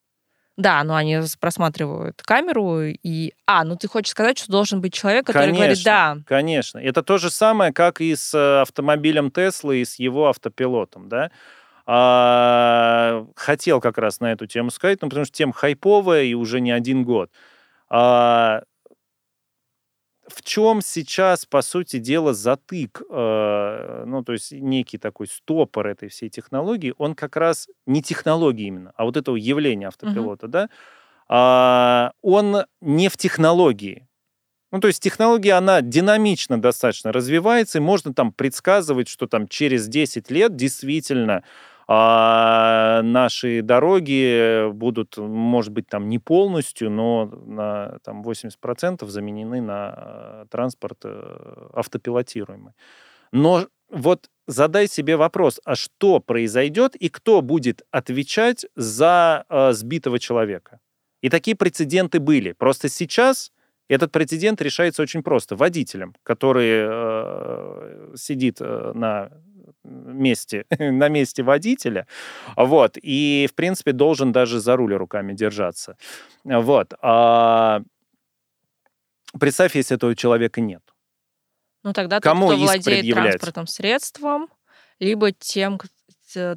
[0.56, 3.32] Да, но они просматривают камеру и...
[3.46, 6.18] А, ну ты хочешь сказать, что должен быть человек, который конечно, говорит «да».
[6.26, 6.78] Конечно.
[6.78, 11.30] Это то же самое, как и с э, автомобилем Теслы и с его автопилотом, да?
[11.84, 16.60] А, хотел как раз на эту тему сказать, ну, потому что тема хайповая и уже
[16.60, 17.30] не один год.
[17.88, 18.62] А,
[20.32, 26.08] в чем сейчас, по сути дела, затык, э, ну, то есть некий такой стопор этой
[26.08, 30.68] всей технологии, он как раз не технологии именно, а вот этого явления автопилота, uh-huh.
[31.28, 34.08] да, э, он не в технологии.
[34.72, 39.86] Ну, то есть технология, она динамично достаточно развивается, и можно там предсказывать, что там через
[39.86, 41.44] 10 лет действительно
[41.88, 49.94] а наши дороги будут, может быть, там не полностью, но на там, 80% заменены на
[49.96, 52.72] э, транспорт э, автопилотируемый.
[53.32, 60.18] Но вот задай себе вопрос, а что произойдет и кто будет отвечать за э, сбитого
[60.18, 60.80] человека?
[61.20, 62.52] И такие прецеденты были.
[62.52, 63.52] Просто сейчас
[63.88, 65.56] этот прецедент решается очень просто.
[65.56, 69.30] Водителем, который э, сидит э, на
[69.84, 72.06] месте, на месте водителя,
[72.56, 75.96] вот, и, в принципе, должен даже за руль руками держаться,
[76.44, 76.92] вот.
[77.02, 77.82] А
[79.38, 80.82] представь, если этого человека нет.
[81.82, 84.48] Ну, тогда Кому тот, кто владеет транспортным средством,
[85.00, 85.80] либо тем,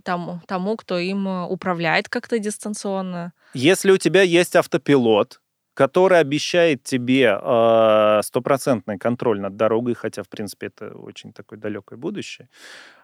[0.04, 2.40] тому, тому, кто им э, управляет как-то
[3.54, 5.42] Если у тебя есть автопилот,
[5.76, 12.00] который обещает тебе а, стопроцентный контроль над дорогой, хотя, в принципе, это очень такое далекое
[12.00, 12.50] будущее.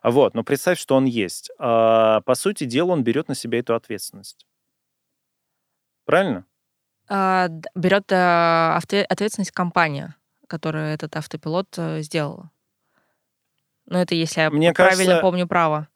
[0.02, 1.52] Вот, но представь, что он есть.
[1.60, 4.48] А, по сути дела, он берет на себя эту ответственность.
[6.06, 6.46] Правильно?
[7.10, 10.16] А, берет ответственность компания,
[10.48, 12.52] которая этот автопилот а, сделала.
[13.86, 15.90] Ну, это если я Мне правильно кажется, помню право.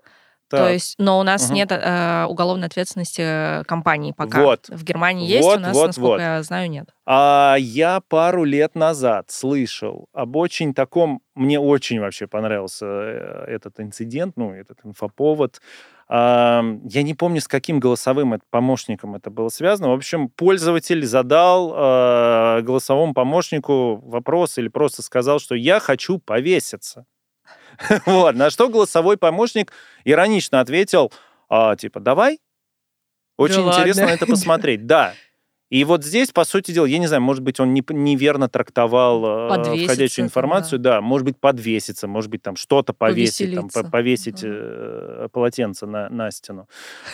[0.50, 0.60] Так.
[0.60, 1.56] То есть, но у нас угу.
[1.56, 4.44] нет э, уголовной ответственности э, компании пока.
[4.44, 4.68] Вот.
[4.70, 6.20] В Германии есть, вот, у нас, вот, насколько вот.
[6.20, 6.90] я знаю, нет.
[7.08, 13.80] А я пару лет назад слышал об очень таком, мне очень вообще понравился э, этот
[13.80, 15.62] инцидент, ну, этот инфоповод.
[16.08, 19.90] Я не помню, с каким голосовым помощником это было связано.
[19.90, 27.08] В общем, пользователь задал э, голосовому помощнику вопрос или просто сказал, что я хочу повеситься.
[28.06, 29.72] вот, на что голосовой помощник
[30.04, 31.12] иронично ответил,
[31.50, 32.40] а, типа, давай,
[33.38, 34.16] очень да интересно ладно.
[34.16, 34.86] это посмотреть.
[34.86, 35.14] Да.
[35.70, 39.50] И вот здесь, по сути дела, я не знаю, может быть, он не, неверно трактовал
[39.52, 40.96] э, входящую информацию, да.
[40.96, 44.54] да, может быть, подвеситься, может быть, там что-то повесить, там, повесить угу.
[44.54, 46.70] э, полотенце на, на стену.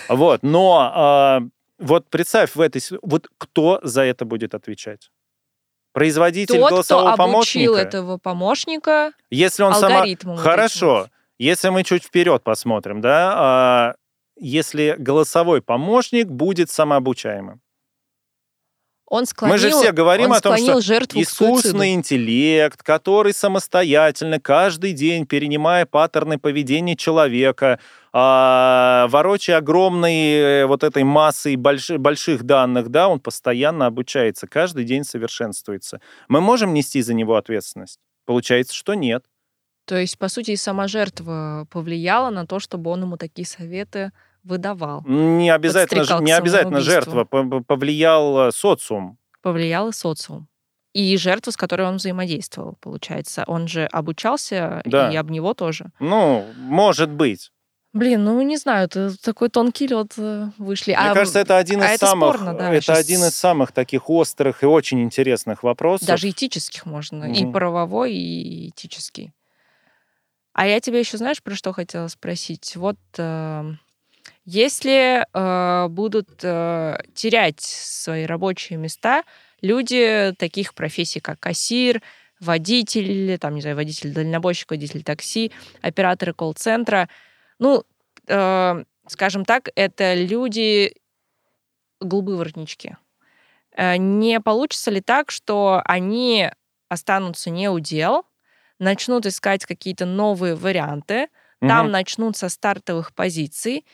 [0.10, 2.82] Вот, но э, вот представь в этой...
[3.02, 5.12] Вот кто за это будет отвечать?
[5.94, 10.06] Производитель Тот, голосового кто обучил этого помощника если он сама...
[10.38, 11.08] Хорошо.
[11.38, 13.96] Если мы чуть вперед посмотрим, да, а,
[14.38, 17.62] если голосовой помощник будет самообучаемым.
[19.12, 25.26] Он склонил, Мы же все говорим о том, что искусственный интеллект, который самостоятельно каждый день,
[25.26, 27.78] перенимая паттерны поведения человека,
[28.14, 34.86] а, ворочая огромной э, вот этой массой больш- больших данных, да, он постоянно обучается, каждый
[34.86, 36.00] день совершенствуется.
[36.30, 38.00] Мы можем нести за него ответственность?
[38.26, 39.26] Получается, что нет.
[39.84, 44.14] То есть, по сути, и сама жертва повлияла на то, чтобы он ему такие советы
[44.44, 45.04] выдавал.
[45.06, 49.18] Не обязательно, не обязательно жертва, повлиял э, социум.
[49.42, 50.48] Повлиял и социум.
[50.94, 53.44] И жертва, с которой он взаимодействовал, получается.
[53.48, 55.10] Он же обучался, Да.
[55.12, 55.92] и об него тоже.
[56.00, 57.52] Ну, может быть.
[57.94, 60.92] Блин, ну не знаю, это такой тонкий лед э, вышли.
[60.92, 63.74] Мне А, кажется, это один а из это самых, спорно, да, это один из самых
[63.74, 66.08] таких острых и очень интересных вопросов.
[66.08, 67.26] Даже этических можно.
[67.26, 67.52] И Мгм.
[67.52, 69.34] правовой, и этический.
[70.54, 72.76] А я тебя еще знаешь, про что хотела спросить?
[72.78, 73.72] Вот э,
[74.46, 79.24] если э, будут э, терять свои рабочие места
[79.62, 82.02] люди таких профессий, как кассир,
[82.40, 85.52] водитель, там, не знаю, водитель-дальнобойщик, водитель такси,
[85.82, 87.08] операторы колл-центра,
[87.60, 87.84] ну,
[88.28, 90.96] э, скажем так, это люди
[92.00, 92.98] голубые воротнички.
[93.76, 96.50] Э, Не получится ли так, что они
[96.90, 98.26] останутся не у дел,
[98.80, 103.86] начнут искать какие-то новые варианты, там начнут со стартовых позиций,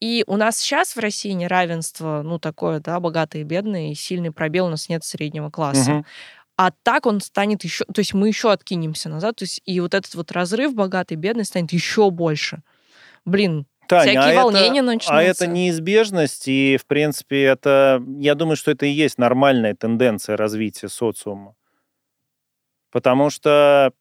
[0.00, 4.30] и у нас сейчас в России неравенство, ну, такое, да, богатые и бедные, и сильный
[4.30, 5.90] пробел, у нас нет среднего класса.
[5.90, 6.06] Мгм.
[6.56, 9.94] А так он станет еще, то есть мы еще откинемся назад, то есть и вот
[9.94, 12.62] этот вот разрыв богатый и бедный станет еще больше.
[13.24, 15.16] Блин, Таня, всякие а это- волнения начнутся.
[15.16, 20.36] А это неизбежность, и, в принципе, это, я думаю, что это и есть нормальная тенденция
[20.36, 21.54] развития социума.
[22.90, 23.92] Потому что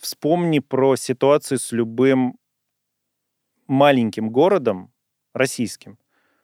[0.00, 2.38] вспомни про ситуацию с любым
[3.66, 4.93] маленьким городом
[5.34, 5.98] российским,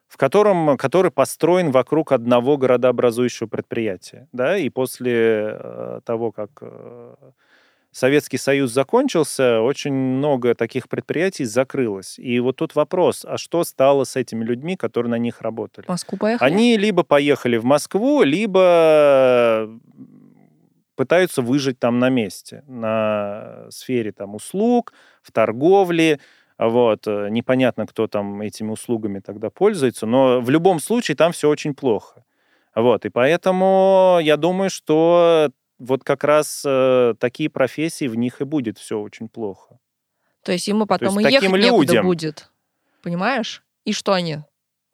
[0.08, 4.28] в котором, который построен вокруг одного городообразующего предприятия.
[4.32, 4.58] Да?
[4.58, 7.14] И после э, того, как э,
[7.92, 12.18] Советский Союз закончился, очень много таких предприятий закрылось.
[12.18, 15.86] И вот тут вопрос, а что стало с этими людьми, которые на них работали?
[15.86, 16.52] В Москву поехали?
[16.52, 19.68] Они либо поехали в Москву, либо
[20.94, 26.20] пытаются выжить там на месте, на сфере там услуг, в торговле,
[26.68, 31.48] вот, э, непонятно, кто там этими услугами тогда пользуется, но в любом случае там все
[31.48, 32.24] очень плохо.
[32.74, 38.44] Вот, и поэтому я думаю, что вот как раз э, такие профессии, в них и
[38.44, 39.78] будет все очень плохо.
[40.44, 42.50] То есть ему потом есть и ехать таким некуда людям- будет.
[43.02, 43.62] Понимаешь?
[43.84, 44.38] И что они?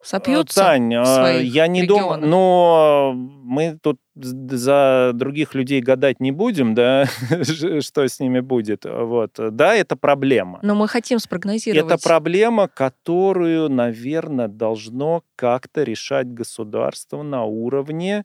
[0.07, 0.61] Сопьются?
[0.61, 6.31] Тань, в э, своих я не думаю, но мы тут за других людей гадать не
[6.31, 7.07] будем, да,
[7.81, 8.85] что с ними будет.
[8.85, 9.33] Вот.
[9.37, 10.59] Да, это проблема.
[10.63, 11.91] Но мы хотим спрогнозировать.
[11.91, 18.23] Это проблема, которую, наверное, должно как-то решать государство на уровне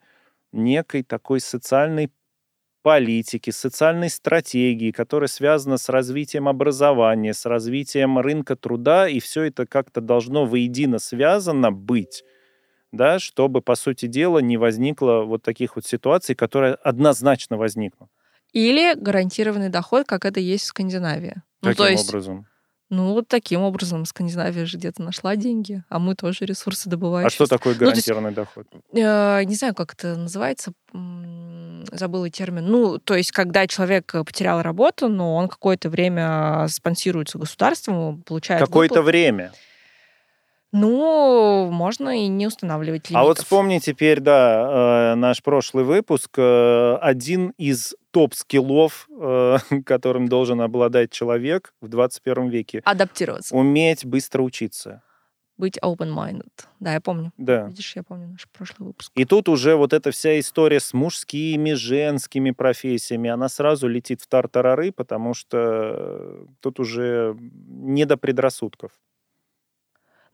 [0.52, 2.12] некой такой социальной
[2.82, 9.66] политики, социальной стратегии, которая связана с развитием образования, с развитием рынка труда, и все это
[9.66, 12.24] как-то должно воедино связано быть,
[12.92, 18.10] да, чтобы, по сути дела, не возникло вот таких вот ситуаций, которые однозначно возникнут.
[18.52, 21.42] Или гарантированный доход, как это есть в Скандинавии.
[21.62, 22.46] Ну, Каким то есть, образом?
[22.92, 27.26] Ну, вот таким образом Скандинавия же где-то нашла деньги, а мы тоже ресурсы добываем.
[27.26, 28.66] А что такое есть- гарантированный доход?
[28.92, 30.74] Э, не знаю, как это называется,
[31.90, 32.66] забыла термин.
[32.66, 39.00] Ну, то есть, когда человек потерял работу, но он какое-то время спонсируется государством, получает Какое-то
[39.00, 39.52] время.
[40.72, 43.22] Ну, можно и не устанавливать лимитов.
[43.22, 46.30] А вот вспомни теперь, да, э, наш прошлый выпуск.
[46.38, 49.56] э, Один из топ-скиллов, э,
[49.86, 53.54] которым должен обладать человек в 21 веке, Адаптироваться.
[53.54, 55.02] уметь быстро учиться.
[55.58, 56.48] Быть open-minded.
[56.80, 57.30] Да, я помню.
[57.36, 57.66] Да.
[57.66, 59.12] Видишь, я помню наш прошлый выпуск.
[59.14, 64.26] И тут уже вот эта вся история с мужскими, женскими профессиями, она сразу летит в
[64.26, 67.36] тартарары, потому что тут уже
[67.68, 68.92] не до предрассудков.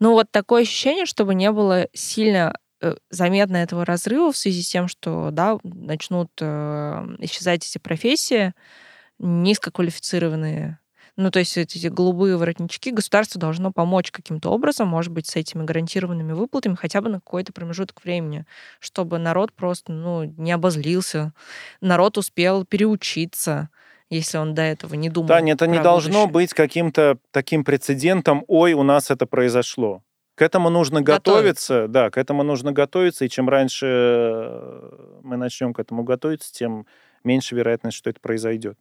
[0.00, 4.68] Ну, вот такое ощущение, чтобы не было сильно э, заметно этого разрыва в связи с
[4.68, 6.44] тем, что, да, начнут э,
[7.18, 8.54] исчезать эти профессии
[9.18, 10.78] низкоквалифицированные.
[11.16, 15.64] Ну, то есть эти голубые воротнички государство должно помочь каким-то образом, может быть, с этими
[15.64, 18.46] гарантированными выплатами хотя бы на какой-то промежуток времени,
[18.80, 21.32] чтобы народ просто, ну, не обозлился,
[21.80, 23.70] народ успел переучиться,
[24.10, 25.28] если он до этого не думал.
[25.28, 26.32] Таня, это не должно будущее.
[26.32, 30.02] быть каким-то таким прецедентом, ой, у нас это произошло.
[30.34, 35.74] К этому нужно готовиться, да, к этому нужно готовиться, и чем раньше э, мы начнем
[35.74, 36.86] к этому готовиться, тем
[37.24, 38.78] меньше вероятность, что это произойдет.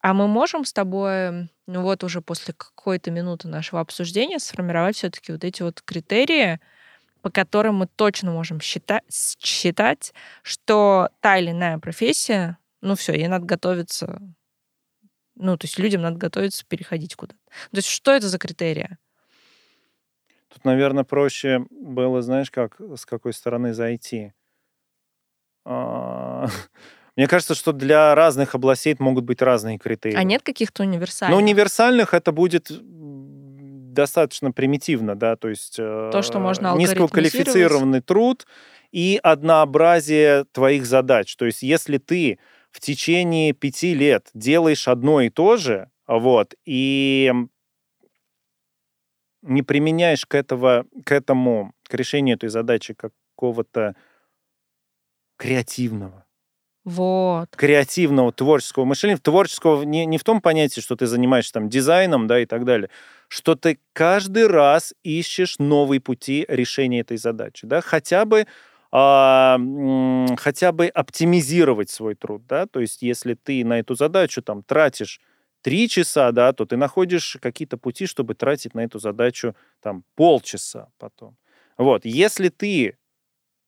[0.00, 5.32] А мы можем с тобой, ну вот уже после какой-то минуты нашего обсуждения, сформировать все-таки
[5.32, 6.58] вот эти вот критерии
[7.22, 13.28] по которым мы точно можем считать, считать, что та или иная профессия, ну все, ей
[13.28, 14.20] надо готовиться,
[15.34, 17.38] ну, то есть людям надо готовиться переходить куда-то.
[17.70, 18.98] То есть что это за критерия?
[20.48, 24.32] Тут, наверное, проще было, знаешь, как, с какой стороны зайти.
[25.64, 26.46] А,
[27.16, 30.16] мне кажется, что для разных областей могут быть разные критерии.
[30.16, 31.38] А нет каких-то универсальных?
[31.38, 32.70] Ну, универсальных это будет
[33.92, 38.46] достаточно примитивно, да, то есть то, что можно низкоквалифицированный труд
[38.92, 41.34] и однообразие твоих задач.
[41.36, 42.38] То есть если ты
[42.70, 47.32] в течение пяти лет делаешь одно и то же, вот, и
[49.42, 53.96] не применяешь к, этого, к этому, к решению этой задачи какого-то
[55.36, 56.26] креативного,
[56.84, 57.48] вот.
[57.56, 59.16] креативного, творческого мышления.
[59.18, 62.90] Творческого не, не в том понятии, что ты занимаешься там дизайном, да, и так далее,
[63.28, 68.46] что ты каждый раз ищешь новые пути решения этой задачи, да, хотя бы
[68.92, 69.58] а,
[70.38, 75.20] хотя бы оптимизировать свой труд, да, то есть если ты на эту задачу там тратишь
[75.62, 80.88] три часа, да, то ты находишь какие-то пути, чтобы тратить на эту задачу там полчаса
[80.98, 81.36] потом.
[81.76, 82.92] Вот, если ты э,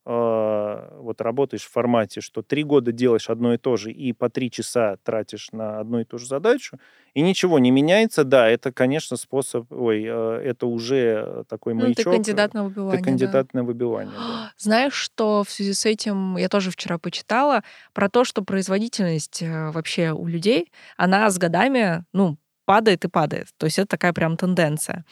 [0.05, 4.51] вот работаешь в формате, что три года делаешь одно и то же и по три
[4.51, 6.79] часа тратишь на одну и ту же задачу,
[7.15, 12.07] и ничего не меняется, да, это, конечно, способ, ой, э, это уже такой маячок.
[12.07, 12.99] Ну, ты кандидат на выбивание.
[12.99, 13.61] Ты кандидат да.
[13.61, 14.53] на выбивание, да.
[14.57, 19.71] Знаешь, что в связи с этим я тоже вчера почитала про то, что производительность э,
[19.71, 23.49] вообще у людей, она с годами, ну, падает и падает.
[23.57, 25.05] То есть это такая прям тенденция.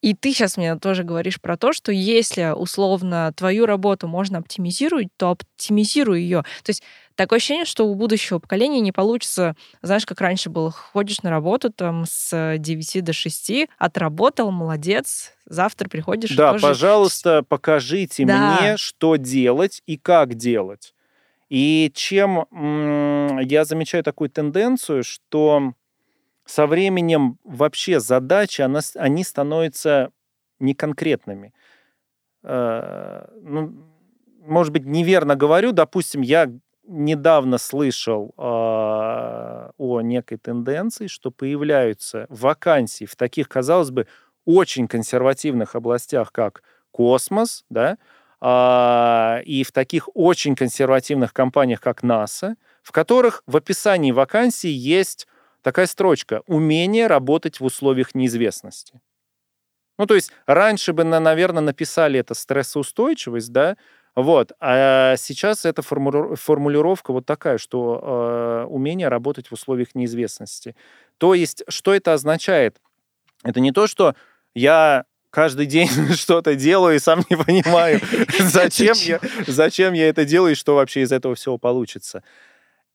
[0.00, 5.08] И ты сейчас мне тоже говоришь про то, что если условно твою работу можно оптимизировать,
[5.16, 6.42] то оптимизируй ее.
[6.62, 6.82] То есть
[7.14, 11.70] такое ощущение, что у будущего поколения не получится, знаешь, как раньше было, ходишь на работу
[11.70, 16.34] там с 9 до 6, отработал, молодец, завтра приходишь.
[16.34, 16.62] Да, тоже...
[16.62, 18.58] пожалуйста, покажите да.
[18.60, 20.94] мне, что делать и как делать.
[21.50, 22.46] И чем
[23.40, 25.74] я замечаю такую тенденцию, что
[26.44, 30.10] со временем вообще задачи, она, они становятся
[30.58, 31.54] неконкретными.
[32.42, 33.72] Э, ну,
[34.40, 35.72] может быть, неверно говорю.
[35.72, 36.50] Допустим, я
[36.86, 44.06] недавно слышал э, о некой тенденции, что появляются вакансии в таких, казалось бы,
[44.44, 47.96] очень консервативных областях, как космос, да,
[48.40, 55.26] э, и в таких очень консервативных компаниях, как НАСА, в которых в описании вакансии есть
[55.64, 59.00] такая строчка «Умение работать в условиях неизвестности».
[59.98, 63.76] Ну, то есть раньше бы, наверное, написали это стрессоустойчивость, да,
[64.14, 70.76] вот, а сейчас эта формулировка вот такая, что э, умение работать в условиях неизвестности.
[71.18, 72.80] То есть, что это означает?
[73.42, 74.14] Это не то, что
[74.54, 78.00] я каждый день что-то делаю и сам не понимаю,
[78.38, 82.22] зачем я, зачем я это делаю и что вообще из этого всего получится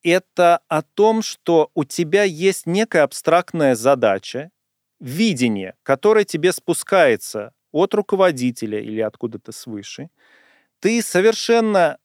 [0.04, 4.52] это о том, что у тебя есть некая абстрактная задача,
[5.00, 10.10] видение, которое тебе спускается от руководителя или откуда-то свыше.
[10.80, 11.98] Ты совершенно...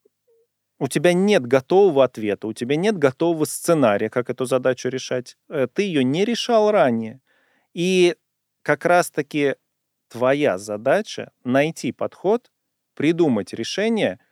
[0.81, 5.37] У тебя нет готового ответа, у тебя нет готового сценария, как эту задачу решать.
[5.49, 7.21] Э, ты ее не решал ранее.
[7.75, 8.17] И
[8.63, 9.55] как раз-таки
[10.09, 12.51] твоя задача найти подход,
[12.95, 14.19] придумать решение—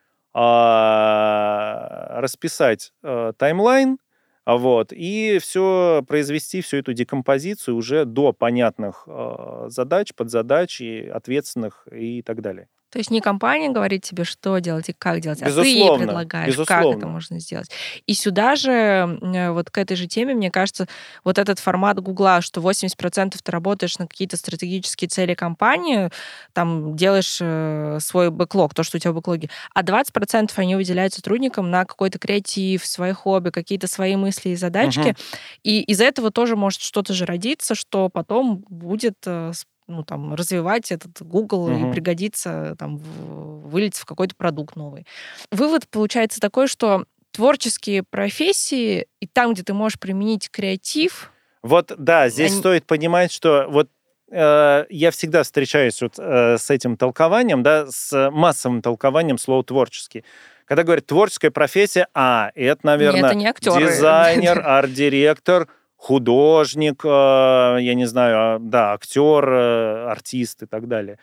[2.21, 3.99] расписать э, таймлайн,
[4.45, 11.87] вот, и все произвести всю эту декомпозицию уже до понятных э, задач, подзадач и ответственных
[11.93, 12.69] и так далее.
[12.93, 15.99] То есть не компания говорит тебе, что делать и как делать, безусловно, а ты ей
[15.99, 16.91] предлагаешь, безусловно.
[16.91, 17.71] как это можно сделать.
[18.07, 20.87] И сюда же, э, вот к этой же теме, мне кажется,
[21.25, 26.11] вот этот формат Гугла, что 80% ты работаешь на какие-то стратегические цели компании,
[26.53, 31.15] там делаешь э, свой бэклог, то, что у тебя в бэклоге, а 20% они выделяют
[31.15, 35.01] сотрудникам на какой-то креатив, свои хобби, какие-то свои мысли и задачки.
[35.01, 35.17] Угу.
[35.63, 39.53] И из этого тоже может что-то же родиться, что потом будет э,
[39.93, 41.91] ну, там, развивать этот Google угу.
[41.91, 45.07] и пригодится, там, вылить в какой-то продукт новый.
[45.51, 51.31] Вывод получается такой, что творческие профессии и там, где ты можешь применить креатив...
[51.63, 52.61] Вот, да, здесь они...
[52.61, 53.89] стоит понимать, что вот
[54.31, 60.25] э, я всегда встречаюсь вот, э, с этим толкованием, да, с массовым толкованием слова «творческий».
[60.65, 63.87] Когда говорят «творческая профессия», а, это, наверное, Нет, это не актеры.
[63.87, 65.69] дизайнер, арт-директор,
[66.03, 71.19] художник, э, я не знаю, а, да, актер, э, артист и так далее.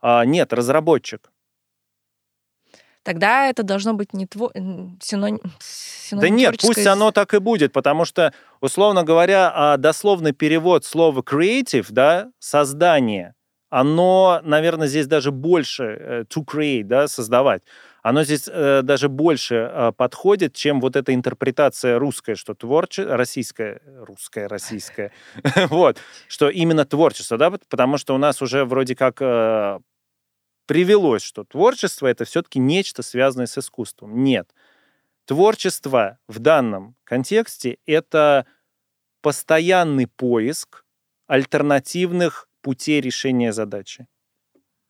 [0.00, 1.30] А, нет, разработчик.
[3.04, 4.50] Тогда это должно быть не тво...
[5.00, 6.74] синоним, синоним Да нет, творческой...
[6.74, 12.32] пусть оно так и будет, потому что, условно говоря, а, дословный перевод слова creative, да,
[12.40, 13.34] создание,
[13.70, 17.62] оно, наверное, здесь даже больше э, to create, да, создавать.
[18.04, 23.80] Оно здесь э, даже больше э, подходит, чем вот эта интерпретация русская, что творчество, российское,
[23.86, 25.10] русское, российское,
[25.70, 25.96] вот,
[26.28, 29.80] что именно творчество, да, потому что у нас уже вроде как э,
[30.66, 34.22] привелось, что творчество это все-таки нечто связанное с искусством.
[34.22, 34.50] Нет.
[35.24, 38.44] Творчество в данном контексте это
[39.22, 40.84] постоянный поиск
[41.26, 44.06] альтернативных путей решения задачи.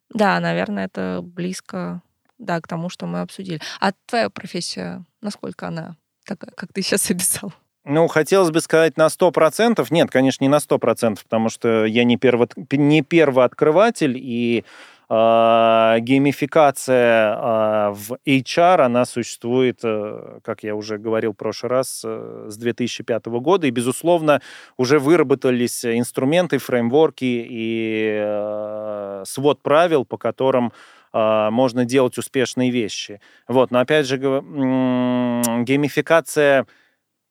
[0.09, 2.03] Да, наверное, это близко
[2.39, 3.61] да, к тому, что мы обсудили.
[3.81, 7.53] А твоя профессия, насколько она такая, как ты сейчас описал?
[7.87, 9.87] Ну, хотелось бы сказать на 100%.
[9.91, 14.65] Нет, конечно, не на 100%, потому что я не, перво, не первооткрыватель, и
[15.11, 22.01] э, геймификация э, в HR, она существует, э, как я уже говорил в прошлый раз,
[22.07, 24.41] э, с 2005 года, и, безусловно,
[24.79, 30.73] уже выработались инструменты, фреймворки и э, свод правил, по которым
[31.15, 33.23] э, можно делать успешные вещи.
[33.49, 36.67] Вот, но опять же, геймификация,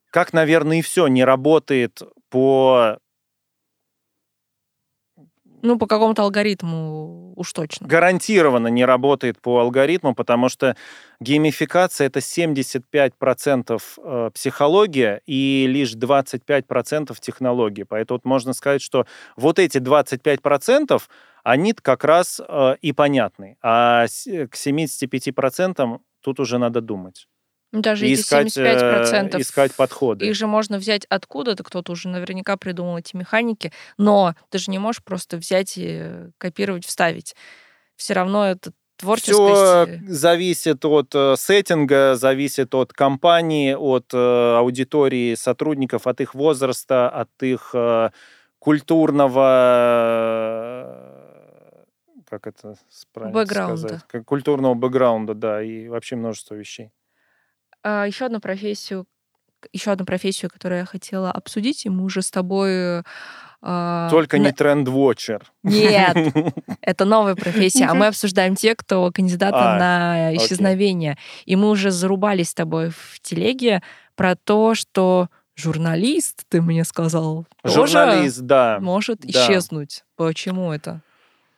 [0.10, 2.98] как, наверное, и все, не работает по
[5.64, 7.88] ну, по какому-то алгоритму уж точно.
[7.88, 10.76] Гарантированно не работает по алгоритму, потому что
[11.22, 17.84] геймификация— это 75% э, психология и лишь 25% технологии.
[17.84, 19.08] Поэтому вот можно сказать, что
[19.38, 21.02] вот эти 25%
[21.44, 23.58] они как раз э, и понятны.
[23.62, 27.28] А к 75% тут уже надо думать.
[27.74, 29.36] Ну, даже и искать, 75%.
[29.36, 30.28] Э, искать подходы.
[30.28, 34.78] Их же можно взять откуда-то, кто-то уже наверняка придумал эти механики, но ты же не
[34.78, 36.04] можешь просто взять и
[36.38, 37.36] копировать, вставить.
[37.96, 40.04] Все равно это творческость.
[40.06, 47.10] Все зависит от э, сеттинга, зависит от компании, от э, аудитории сотрудников, от их возраста,
[47.10, 47.74] от их
[48.60, 49.34] культурного
[52.30, 52.76] как это
[53.14, 54.00] правильно бэкграунда.
[54.00, 54.26] сказать?
[54.26, 56.92] Культурного бэкграунда, да, и вообще множество вещей.
[57.84, 59.06] А, еще одну профессию,
[59.72, 63.04] еще одну профессию, которую я хотела обсудить, и мы уже с тобой
[63.66, 64.44] а, Только на...
[64.44, 65.42] не тренд-вотчер.
[65.64, 66.34] Нет,
[66.82, 67.86] это новая профессия.
[67.86, 71.14] А мы обсуждаем те, кто кандидаты а, на исчезновение.
[71.14, 71.44] Okay.
[71.46, 73.82] И мы уже зарубались с тобой в телеге
[74.16, 79.30] про то, что журналист, ты мне сказал, журналист, да, может да.
[79.30, 80.04] исчезнуть.
[80.18, 81.02] Почему это?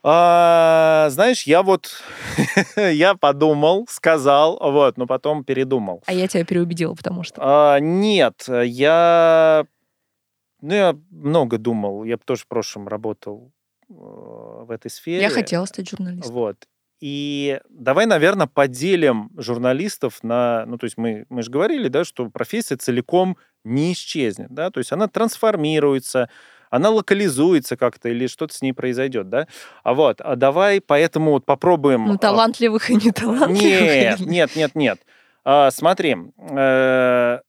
[0.08, 2.04] А, знаешь, я вот,
[2.78, 6.04] я подумал, сказал, вот, но потом передумал.
[6.06, 7.42] А я тебя переубедил, потому что?
[7.42, 9.66] А, нет, я,
[10.62, 12.04] ну, я много думал.
[12.04, 13.52] Я тоже в прошлом работал
[13.90, 15.24] э, в этой сфере.
[15.24, 16.32] Я хотела стать журналистом.
[16.32, 16.68] Вот.
[17.02, 20.68] И давай, наверное, поделим журналистов на...
[20.68, 24.80] Ну, то есть мы, мы же говорили, да, что профессия целиком не исчезнет, да, то
[24.80, 26.30] есть она трансформируется,
[26.76, 29.48] она локализуется как-то или что-то с ней произойдет, да?
[29.84, 32.06] А вот, а давай поэтому вот попробуем...
[32.06, 33.62] Ну, а, талантливых и неталантливых.
[33.62, 35.00] Нет, нет, нет, нет.
[35.46, 37.40] А, смотри, э,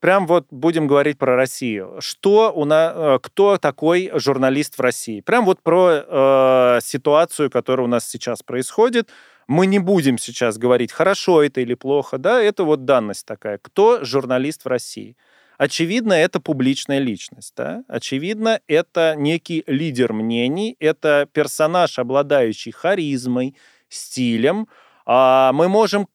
[0.00, 1.96] прям вот будем говорить про Россию.
[2.00, 5.20] Что у нас, э, кто такой журналист в России?
[5.20, 9.08] Прям вот про э, ситуацию, которая у нас сейчас происходит.
[9.46, 13.58] Мы не будем сейчас говорить, хорошо это или плохо, да, это вот данность такая.
[13.58, 15.16] Кто журналист в России?
[15.58, 17.54] Очевидно, это публичная личность.
[17.56, 17.84] Да?
[17.88, 23.56] Очевидно, это некий лидер мнений, это персонаж, обладающий харизмой,
[23.88, 24.68] стилем.
[25.06, 26.08] А мы можем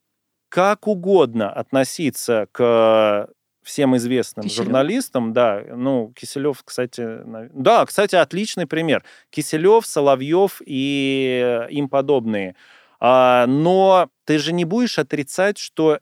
[0.50, 3.30] как угодно относиться к
[3.64, 4.66] всем известным Киселев?
[4.66, 7.08] журналистам, да, ну, Киселев, кстати,
[7.54, 9.04] да, кстати, отличный пример.
[9.30, 12.56] Киселев, Соловьев и им подобные.
[13.00, 16.00] А, но ты же не будешь отрицать, что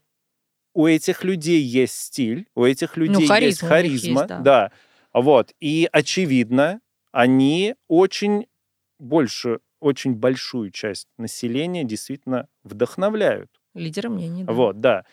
[0.78, 4.40] у этих людей есть стиль, у этих ну, людей ну, харизма, есть харизма, есть, да.
[4.42, 4.72] да.
[5.12, 5.52] Вот.
[5.60, 8.46] И очевидно, они очень
[9.00, 13.50] больше, очень большую часть населения действительно вдохновляют.
[13.74, 14.54] Лидеры мнений, да.
[14.54, 15.06] Вот, да.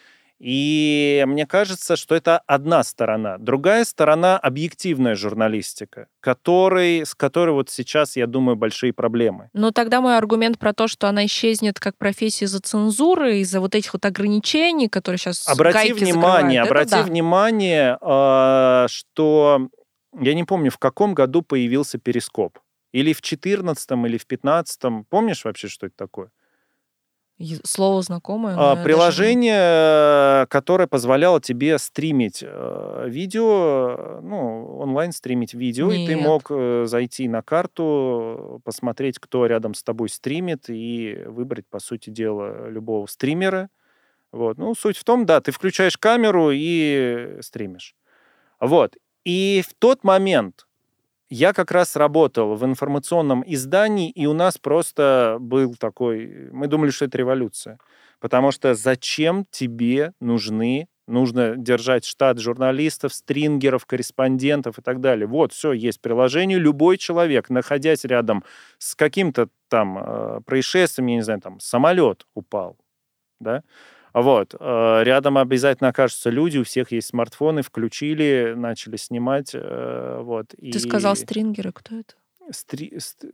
[0.44, 3.38] И мне кажется, что это одна сторона.
[3.38, 9.48] Другая сторона— объективная журналистика, который, с которой вот сейчас, я думаю, большие проблемы.
[9.54, 13.74] Ну, тогда мой аргумент про то, что она исчезнет как профессия из-за цензуры, из-за вот
[13.74, 17.02] этих вот ограничений, которые сейчас Обрати внимание, обрати да.
[17.04, 19.70] внимание, а, что
[20.20, 22.58] я не помню, в каком году появился перископ.
[22.92, 26.30] Или в 14 или в 15 Помнишь вообще, что это такое?
[27.64, 28.54] Слово знакомое.
[28.56, 30.46] А, приложение, даже...
[30.48, 36.00] которое позволяло тебе стримить э, видео, ну, онлайн стримить видео, Нет.
[36.00, 41.66] и ты мог э, зайти на карту, посмотреть, кто рядом с тобой стримит, и выбрать,
[41.66, 43.68] по сути дела, любого стримера.
[44.30, 44.56] Вот.
[44.56, 47.96] Ну, суть в том, да, ты включаешь камеру и стримишь.
[48.60, 48.96] Вот.
[49.24, 50.66] И в тот момент,
[51.30, 56.50] я как раз работал в информационном издании, и у нас просто был такой...
[56.52, 57.78] Мы думали, что это революция.
[58.20, 65.26] Потому что зачем тебе нужны нужно держать штат журналистов, стрингеров, корреспондентов и так далее.
[65.26, 66.58] Вот, все, есть приложение.
[66.58, 68.44] Любой человек, находясь рядом
[68.78, 72.78] с каким-то там э, происшествием, я не знаю, там самолет упал,
[73.40, 73.62] да,
[74.14, 74.54] вот.
[74.58, 79.50] Э, рядом обязательно окажутся люди, у всех есть смартфоны, включили, начали снимать.
[79.54, 80.48] Э, вот.
[80.50, 80.78] Ты и...
[80.78, 82.14] сказал стрингеры, кто это?
[82.50, 82.92] Стри...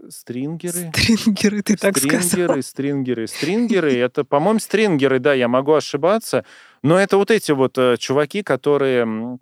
[0.09, 0.91] Стрингеры?
[0.95, 2.63] Стрингеры, ты так стрингеры, сказал.
[2.63, 3.95] Стрингеры, стрингеры.
[3.97, 6.45] Это, по-моему, стрингеры, да, я могу ошибаться.
[6.83, 9.39] Но это вот эти вот э, чуваки, которые...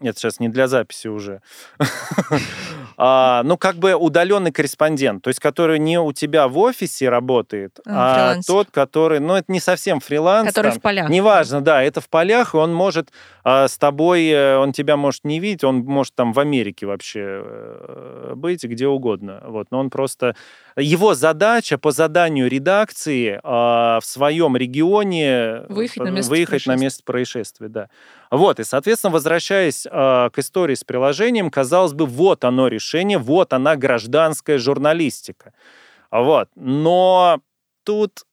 [0.00, 1.42] Это сейчас не для записи уже.
[2.96, 7.80] а, ну, как бы удаленный корреспондент, то есть который не у тебя в офисе работает,
[7.86, 10.48] а, а тот, который, ну, это не совсем фриланс.
[10.48, 11.08] Который там, в полях.
[11.08, 13.10] Неважно, да, это в полях, и он может
[13.44, 17.20] а, с тобой, э, он тебя может не видеть, он может там в Америке вообще
[17.44, 19.42] э, быть, где угодно.
[19.46, 20.36] Вот, но он просто...
[20.76, 27.02] Его задача по заданию редакции а, в своем регионе выехать на место выехать на место
[27.04, 27.88] происшествия, да.
[28.30, 33.52] Вот, и, соответственно, возвращаясь а, к истории с приложением, казалось бы, вот оно решение, вот
[33.52, 35.52] она гражданская журналистика.
[36.10, 36.48] Вот.
[36.54, 37.40] Но
[37.84, 38.24] тут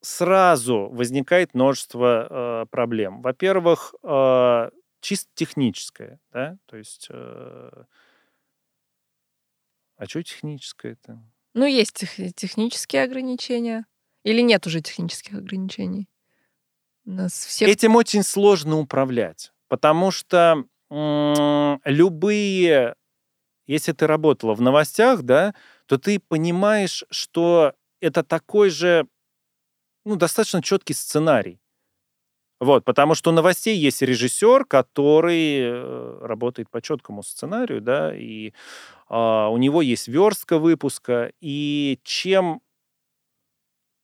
[0.00, 3.22] сразу возникает множество э, проблем.
[3.22, 4.70] Во-первых, э,
[5.00, 7.08] чисто техническое, да, то есть...
[7.10, 7.84] Э,
[9.96, 11.20] а что техническое-то?
[11.54, 13.86] Ну, есть тех- технические ограничения.
[14.22, 16.08] Или нет уже технических ограничений?
[17.08, 17.66] нас все...
[17.66, 22.94] Этим очень сложно управлять, потому что м- любые...
[23.66, 25.54] Если ты работала в новостях, да,
[25.86, 29.06] то ты понимаешь, что это такой же,
[30.04, 31.60] ну, достаточно четкий сценарий.
[32.60, 38.48] Вот, потому что у новостей есть режиссер, который э, работает по четкому сценарию, да, и
[38.48, 42.60] э, у него есть верстка выпуска, и чем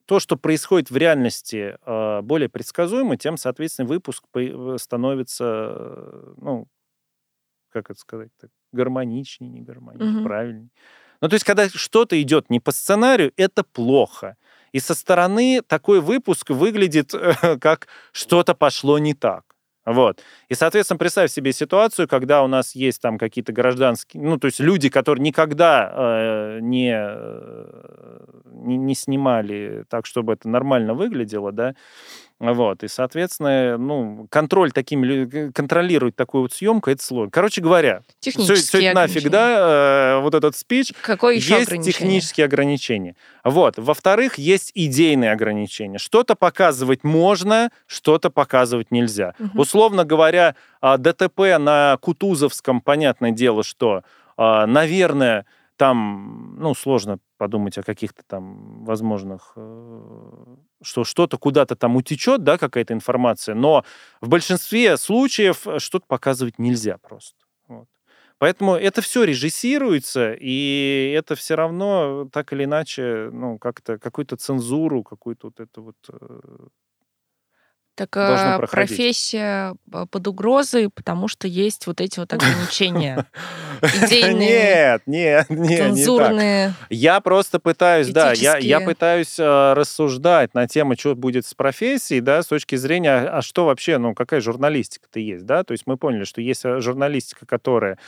[0.07, 4.25] то, что происходит в реальности, э, более предсказуемо, тем, соответственно, выпуск
[4.77, 6.69] становится, э, ну,
[7.71, 10.25] как это сказать, так, гармоничнее, не гармоничнее, угу.
[10.25, 10.71] правильнее.
[11.21, 14.37] Ну, то есть, когда что-то идет не по сценарию, это плохо.
[14.75, 17.13] И со стороны такой выпуск выглядит
[17.61, 19.45] как что-то пошло не так.
[19.87, 20.21] Вот.
[20.49, 24.59] И, соответственно, представь себе ситуацию, когда у нас есть там какие-то гражданские, ну, то есть
[24.59, 31.77] люди, которые никогда э, не, э, не, не снимали так, чтобы это нормально выглядело, да,
[32.41, 37.31] вот, и, соответственно, ну, контроль такими, контролировать такую вот съемку, это сложно.
[37.31, 40.93] Короче говоря, все, все это нафиг, да, э, вот этот спич.
[41.01, 43.15] Какое еще есть технические ограничения.
[43.45, 43.79] Вот.
[43.79, 45.99] Во-вторых, есть идейные ограничения.
[45.99, 49.35] Что-то показывать можно, что-то показывать нельзя.
[49.39, 49.61] Угу.
[49.61, 54.03] Условно говоря, а, ДТП на Кутузовском, понятное дело, что,
[54.37, 55.47] а, наверное,
[55.77, 62.59] там, ну, сложно подумать о каких-то там возможных, э, что что-то куда-то там утечет, да,
[62.59, 63.85] какая-то информация, но
[64.21, 67.37] в большинстве случаев э, что-то показывать нельзя просто.
[67.69, 67.89] Вот.
[68.39, 75.03] Поэтому это все режиссируется, и это все равно так или иначе, ну, как-то какую-то цензуру,
[75.03, 76.69] какую-то вот это вот э,
[77.95, 79.75] так э, профессия
[80.11, 83.27] под угрозой, потому что есть вот эти вот ограничения.
[83.83, 86.75] Идейные, нет, нет, нет, цензурные.
[86.91, 91.55] Не я просто пытаюсь, да, я, я пытаюсь э, рассуждать на тему, что будет с
[91.55, 95.85] профессией, да, с точки зрения, а что вообще, ну, какая журналистика-то есть, да, то есть
[95.87, 97.99] мы поняли, что есть журналистика, которая а,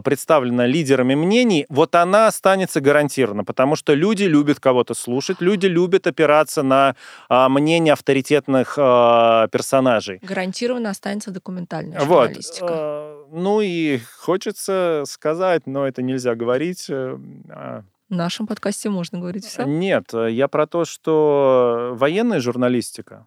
[0.00, 6.06] представлена лидерами мнений, вот она останется гарантированно, потому что люди любят кого-то слушать, люди любят
[6.06, 6.96] опираться на
[7.28, 10.18] а, мнение авторитетных а, персонажей.
[10.22, 12.62] Гарантированно останется документальная журналистика.
[12.62, 12.70] Вот.
[12.70, 16.86] А, ну и хочется сказать, но это нельзя говорить.
[16.88, 17.18] Э,
[17.50, 19.64] а в нашем подкасте можно говорить все?
[19.64, 23.26] Нет, я про то, что военная журналистика,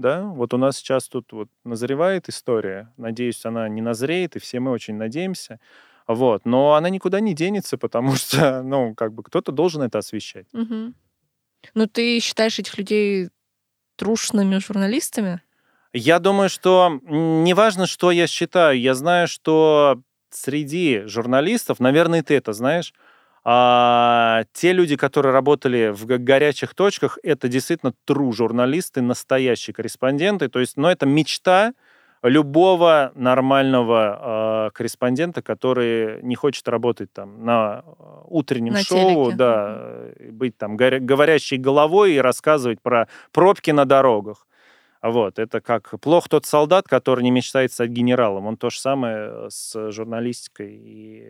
[0.00, 2.92] да, вот у нас сейчас тут вот назревает история.
[2.96, 5.60] Надеюсь, она не назреет, и все мы очень надеемся.
[6.14, 6.44] Вот.
[6.44, 10.46] Но она никуда не денется, потому что, ну, как бы кто-то должен это освещать.
[10.52, 10.92] Угу.
[11.74, 13.28] Ну, ты считаешь этих людей
[13.96, 15.40] трушными журналистами?
[15.92, 20.00] Я думаю, что неважно, что я считаю, я знаю, что
[20.30, 22.94] среди журналистов, наверное, ты это знаешь,
[23.42, 30.48] а, те люди, которые работали в горячих точках, это действительно true журналисты, настоящие корреспонденты.
[30.48, 31.72] То есть, ну, это мечта,
[32.22, 39.36] любого нормального э, корреспондента, который не хочет работать там на а, утреннем на шоу, телеке.
[39.36, 39.82] да,
[40.30, 44.46] быть там говорящей головой и рассказывать про пробки на дорогах.
[45.02, 48.46] Вот, это как плох тот солдат, который не мечтает стать генералом.
[48.46, 51.26] Он то же самое с журналистикой и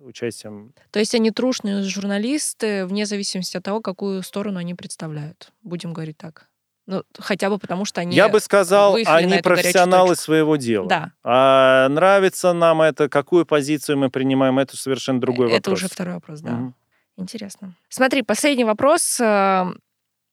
[0.00, 0.74] участием.
[0.90, 5.52] То есть они трушные журналисты вне зависимости от того, какую сторону они представляют.
[5.62, 6.50] Будем говорить так.
[6.86, 10.88] Ну, хотя бы потому, что они Я бы сказал, они профессионалы своего дела.
[10.88, 11.12] Да.
[11.22, 15.78] А нравится нам это, какую позицию мы принимаем, это совершенно другой это вопрос.
[15.78, 16.52] Это уже второй вопрос, да.
[16.52, 16.74] Угу.
[17.16, 17.74] Интересно.
[17.88, 19.18] Смотри, последний вопрос.
[19.20, 19.72] Э,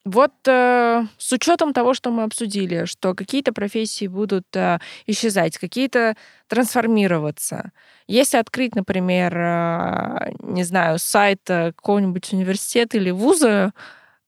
[0.03, 6.15] вот э, с учетом того, что мы обсудили, что какие-то профессии будут э, исчезать, какие-то
[6.47, 7.71] трансформироваться.
[8.07, 13.73] Если открыть, например, э, не знаю, сайт какого-нибудь университета или вуза,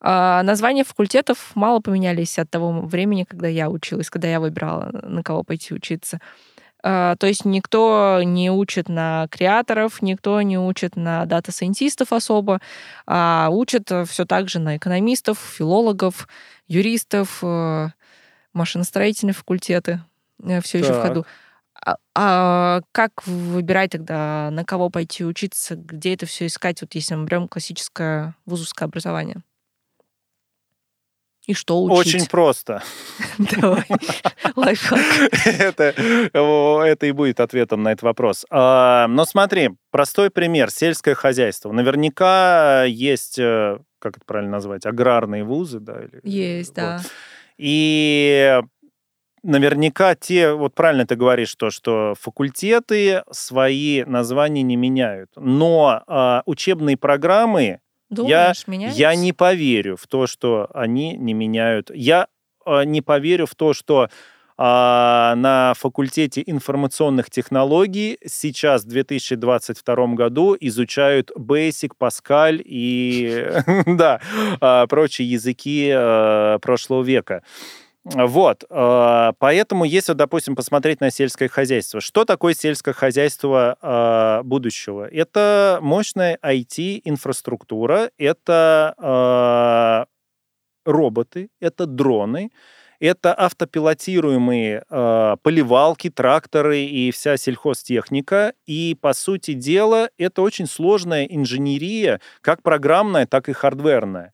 [0.03, 5.23] э, названия факультетов мало поменялись от того времени, когда я училась, когда я выбирала, на
[5.23, 6.19] кого пойти учиться.
[6.85, 12.59] А, то есть никто не учит на креаторов, никто не учит на дата-сайентистов особо,
[13.07, 16.27] а учат все так же на экономистов, филологов,
[16.67, 17.87] юристов, э,
[18.51, 20.01] машиностроительные факультеты.
[20.43, 21.25] Э, все еще в ходу.
[21.85, 27.15] А, а как выбирать тогда, на кого пойти учиться, где это все искать, вот если
[27.15, 29.41] мы берем классическое вузовское образование?
[31.45, 32.15] И что учить?
[32.15, 32.81] Очень просто.
[33.37, 33.85] Давай,
[34.55, 34.99] лайфхак.
[35.45, 35.93] это,
[36.33, 38.45] это и будет ответом на этот вопрос.
[38.49, 40.71] А, но смотри, простой пример.
[40.71, 41.73] Сельское хозяйство.
[41.73, 46.01] Наверняка есть, э, как это правильно назвать, аграрные вузы, да?
[46.01, 46.75] Или, есть, вот.
[46.77, 47.01] да.
[47.57, 48.61] И
[49.43, 55.29] наверняка те, вот правильно ты говоришь, то, что факультеты свои названия не меняют.
[55.35, 57.79] Но а, учебные программы
[58.13, 61.91] Думаешь, я, я не поверю в то, что они не меняют.
[61.93, 62.27] Я
[62.65, 64.09] э, не поверю в то, что э,
[64.57, 73.47] на факультете информационных технологий сейчас в 2022 году изучают Basic, Pascal и
[73.85, 74.21] да,
[74.61, 75.91] э, прочие языки
[76.61, 77.43] прошлого века.
[78.05, 85.07] Вот, э, поэтому если, допустим, посмотреть на сельское хозяйство, что такое сельское хозяйство э, будущего?
[85.07, 90.05] Это мощная IT-инфраструктура, это
[90.85, 92.51] э, роботы, это дроны,
[92.99, 98.53] это автопилотируемые поливалки, тракторы и вся сельхозтехника.
[98.65, 104.33] И, по сути дела, это очень сложная инженерия, как программная, так и хардверная.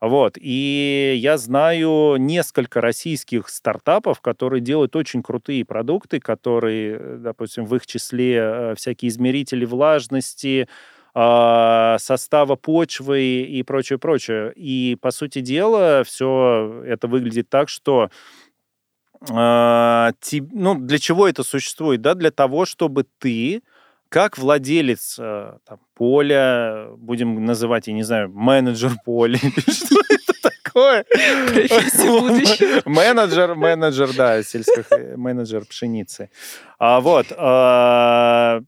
[0.00, 0.34] Вот.
[0.38, 7.86] И я знаю несколько российских стартапов, которые делают очень крутые продукты, которые, допустим, в их
[7.86, 10.68] числе э, всякие измерители влажности,
[11.18, 14.52] а, состава почвы и прочее, прочее.
[14.54, 18.10] И, по сути дела, все это выглядит так, что
[19.30, 20.12] а,
[20.52, 22.02] ну, для чего это существует?
[22.02, 22.12] Да?
[22.14, 23.62] Для того, чтобы ты
[24.16, 29.36] как владелец э, там, поля, будем называть, я не знаю, менеджер поля,
[29.68, 31.04] что это такое?
[32.86, 34.86] Менеджер, менеджер, да, сельских
[35.18, 36.30] менеджер пшеницы.
[36.78, 38.62] А вот, а,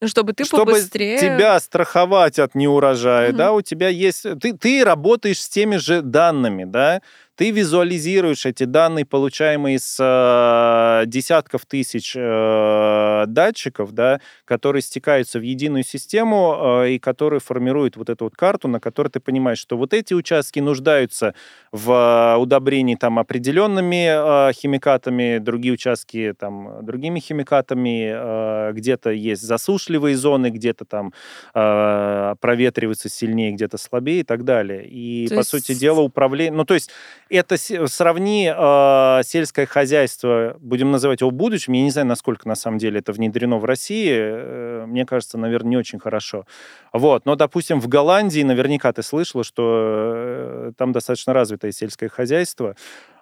[0.00, 1.18] ну, чтобы ты чтобы побыстрее...
[1.18, 3.36] тебя страховать от неурожая, угу.
[3.36, 4.22] да, у тебя есть...
[4.40, 7.02] Ты, ты работаешь с теми же данными, да,
[7.36, 15.42] ты визуализируешь эти данные, получаемые с э, десятков тысяч э, датчиков, да, которые стекаются в
[15.42, 19.76] единую систему э, и которые формируют вот эту вот карту, на которой ты понимаешь, что
[19.76, 21.34] вот эти участки нуждаются
[21.72, 30.16] в удобрении там определенными э, химикатами, другие участки там другими химикатами, э, где-то есть засушливые
[30.16, 31.12] зоны, где-то там
[31.54, 34.86] э, проветриваются сильнее, где-то слабее и так далее.
[34.86, 35.50] И, то по есть...
[35.50, 36.52] сути дела, управление...
[36.52, 36.90] Ну, то есть
[37.28, 37.56] это
[37.88, 43.00] сравни э, сельское хозяйство, будем называть его будущим, я не знаю, насколько на самом деле
[43.00, 46.46] это внедрено в России, э, мне кажется, наверное, не очень хорошо.
[46.92, 52.76] Вот, но, допустим, в Голландии, наверняка ты слышала, что э, там достаточно развитое сельское хозяйство,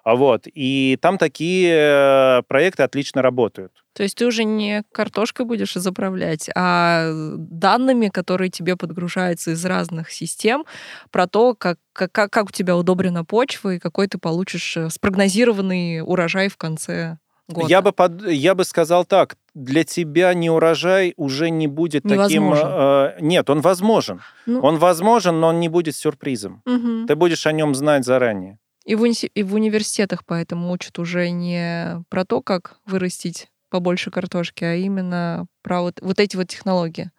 [0.05, 3.71] вот, и там такие э, проекты отлично работают.
[3.93, 10.11] То есть ты уже не картошкой будешь заправлять, а данными, которые тебе подгружаются из разных
[10.11, 10.65] систем,
[11.11, 16.01] про то, как, как, как у тебя удобрена почва и какой ты получишь э, спрогнозированный
[16.01, 17.67] урожай в конце года.
[17.67, 22.55] Я бы, под, я бы сказал так, для тебя не урожай уже не будет Невозможно.
[22.55, 22.73] таким...
[22.73, 24.21] Э, нет, он возможен.
[24.45, 24.59] Ну...
[24.61, 26.61] Он возможен, но он не будет сюрпризом.
[26.65, 27.07] Угу.
[27.07, 28.59] Ты будешь о нем знать заранее.
[28.85, 34.11] И в, уни- и в университетах поэтому учат уже не про то, как вырастить побольше
[34.11, 37.11] картошки, а именно про вот, вот эти вот технологии.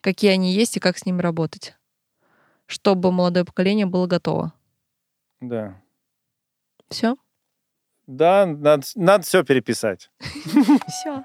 [0.00, 1.76] Какие они есть и как с ними работать.
[2.66, 4.52] Чтобы молодое поколение было готово.
[5.40, 5.80] Да.
[6.88, 7.16] Все?
[8.06, 10.10] Да, надо, надо все переписать.
[10.88, 11.24] Все.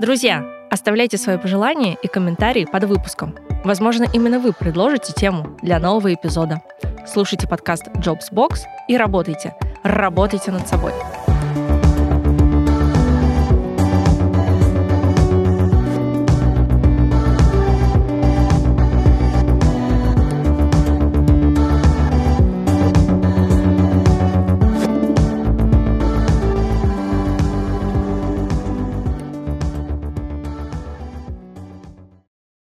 [0.00, 3.36] Друзья, оставляйте свои пожелания и комментарии под выпуском.
[3.64, 6.62] Возможно, именно вы предложите тему для нового эпизода.
[7.10, 9.54] Слушайте подкаст Jobs Box и работайте.
[9.82, 10.92] Работайте над собой.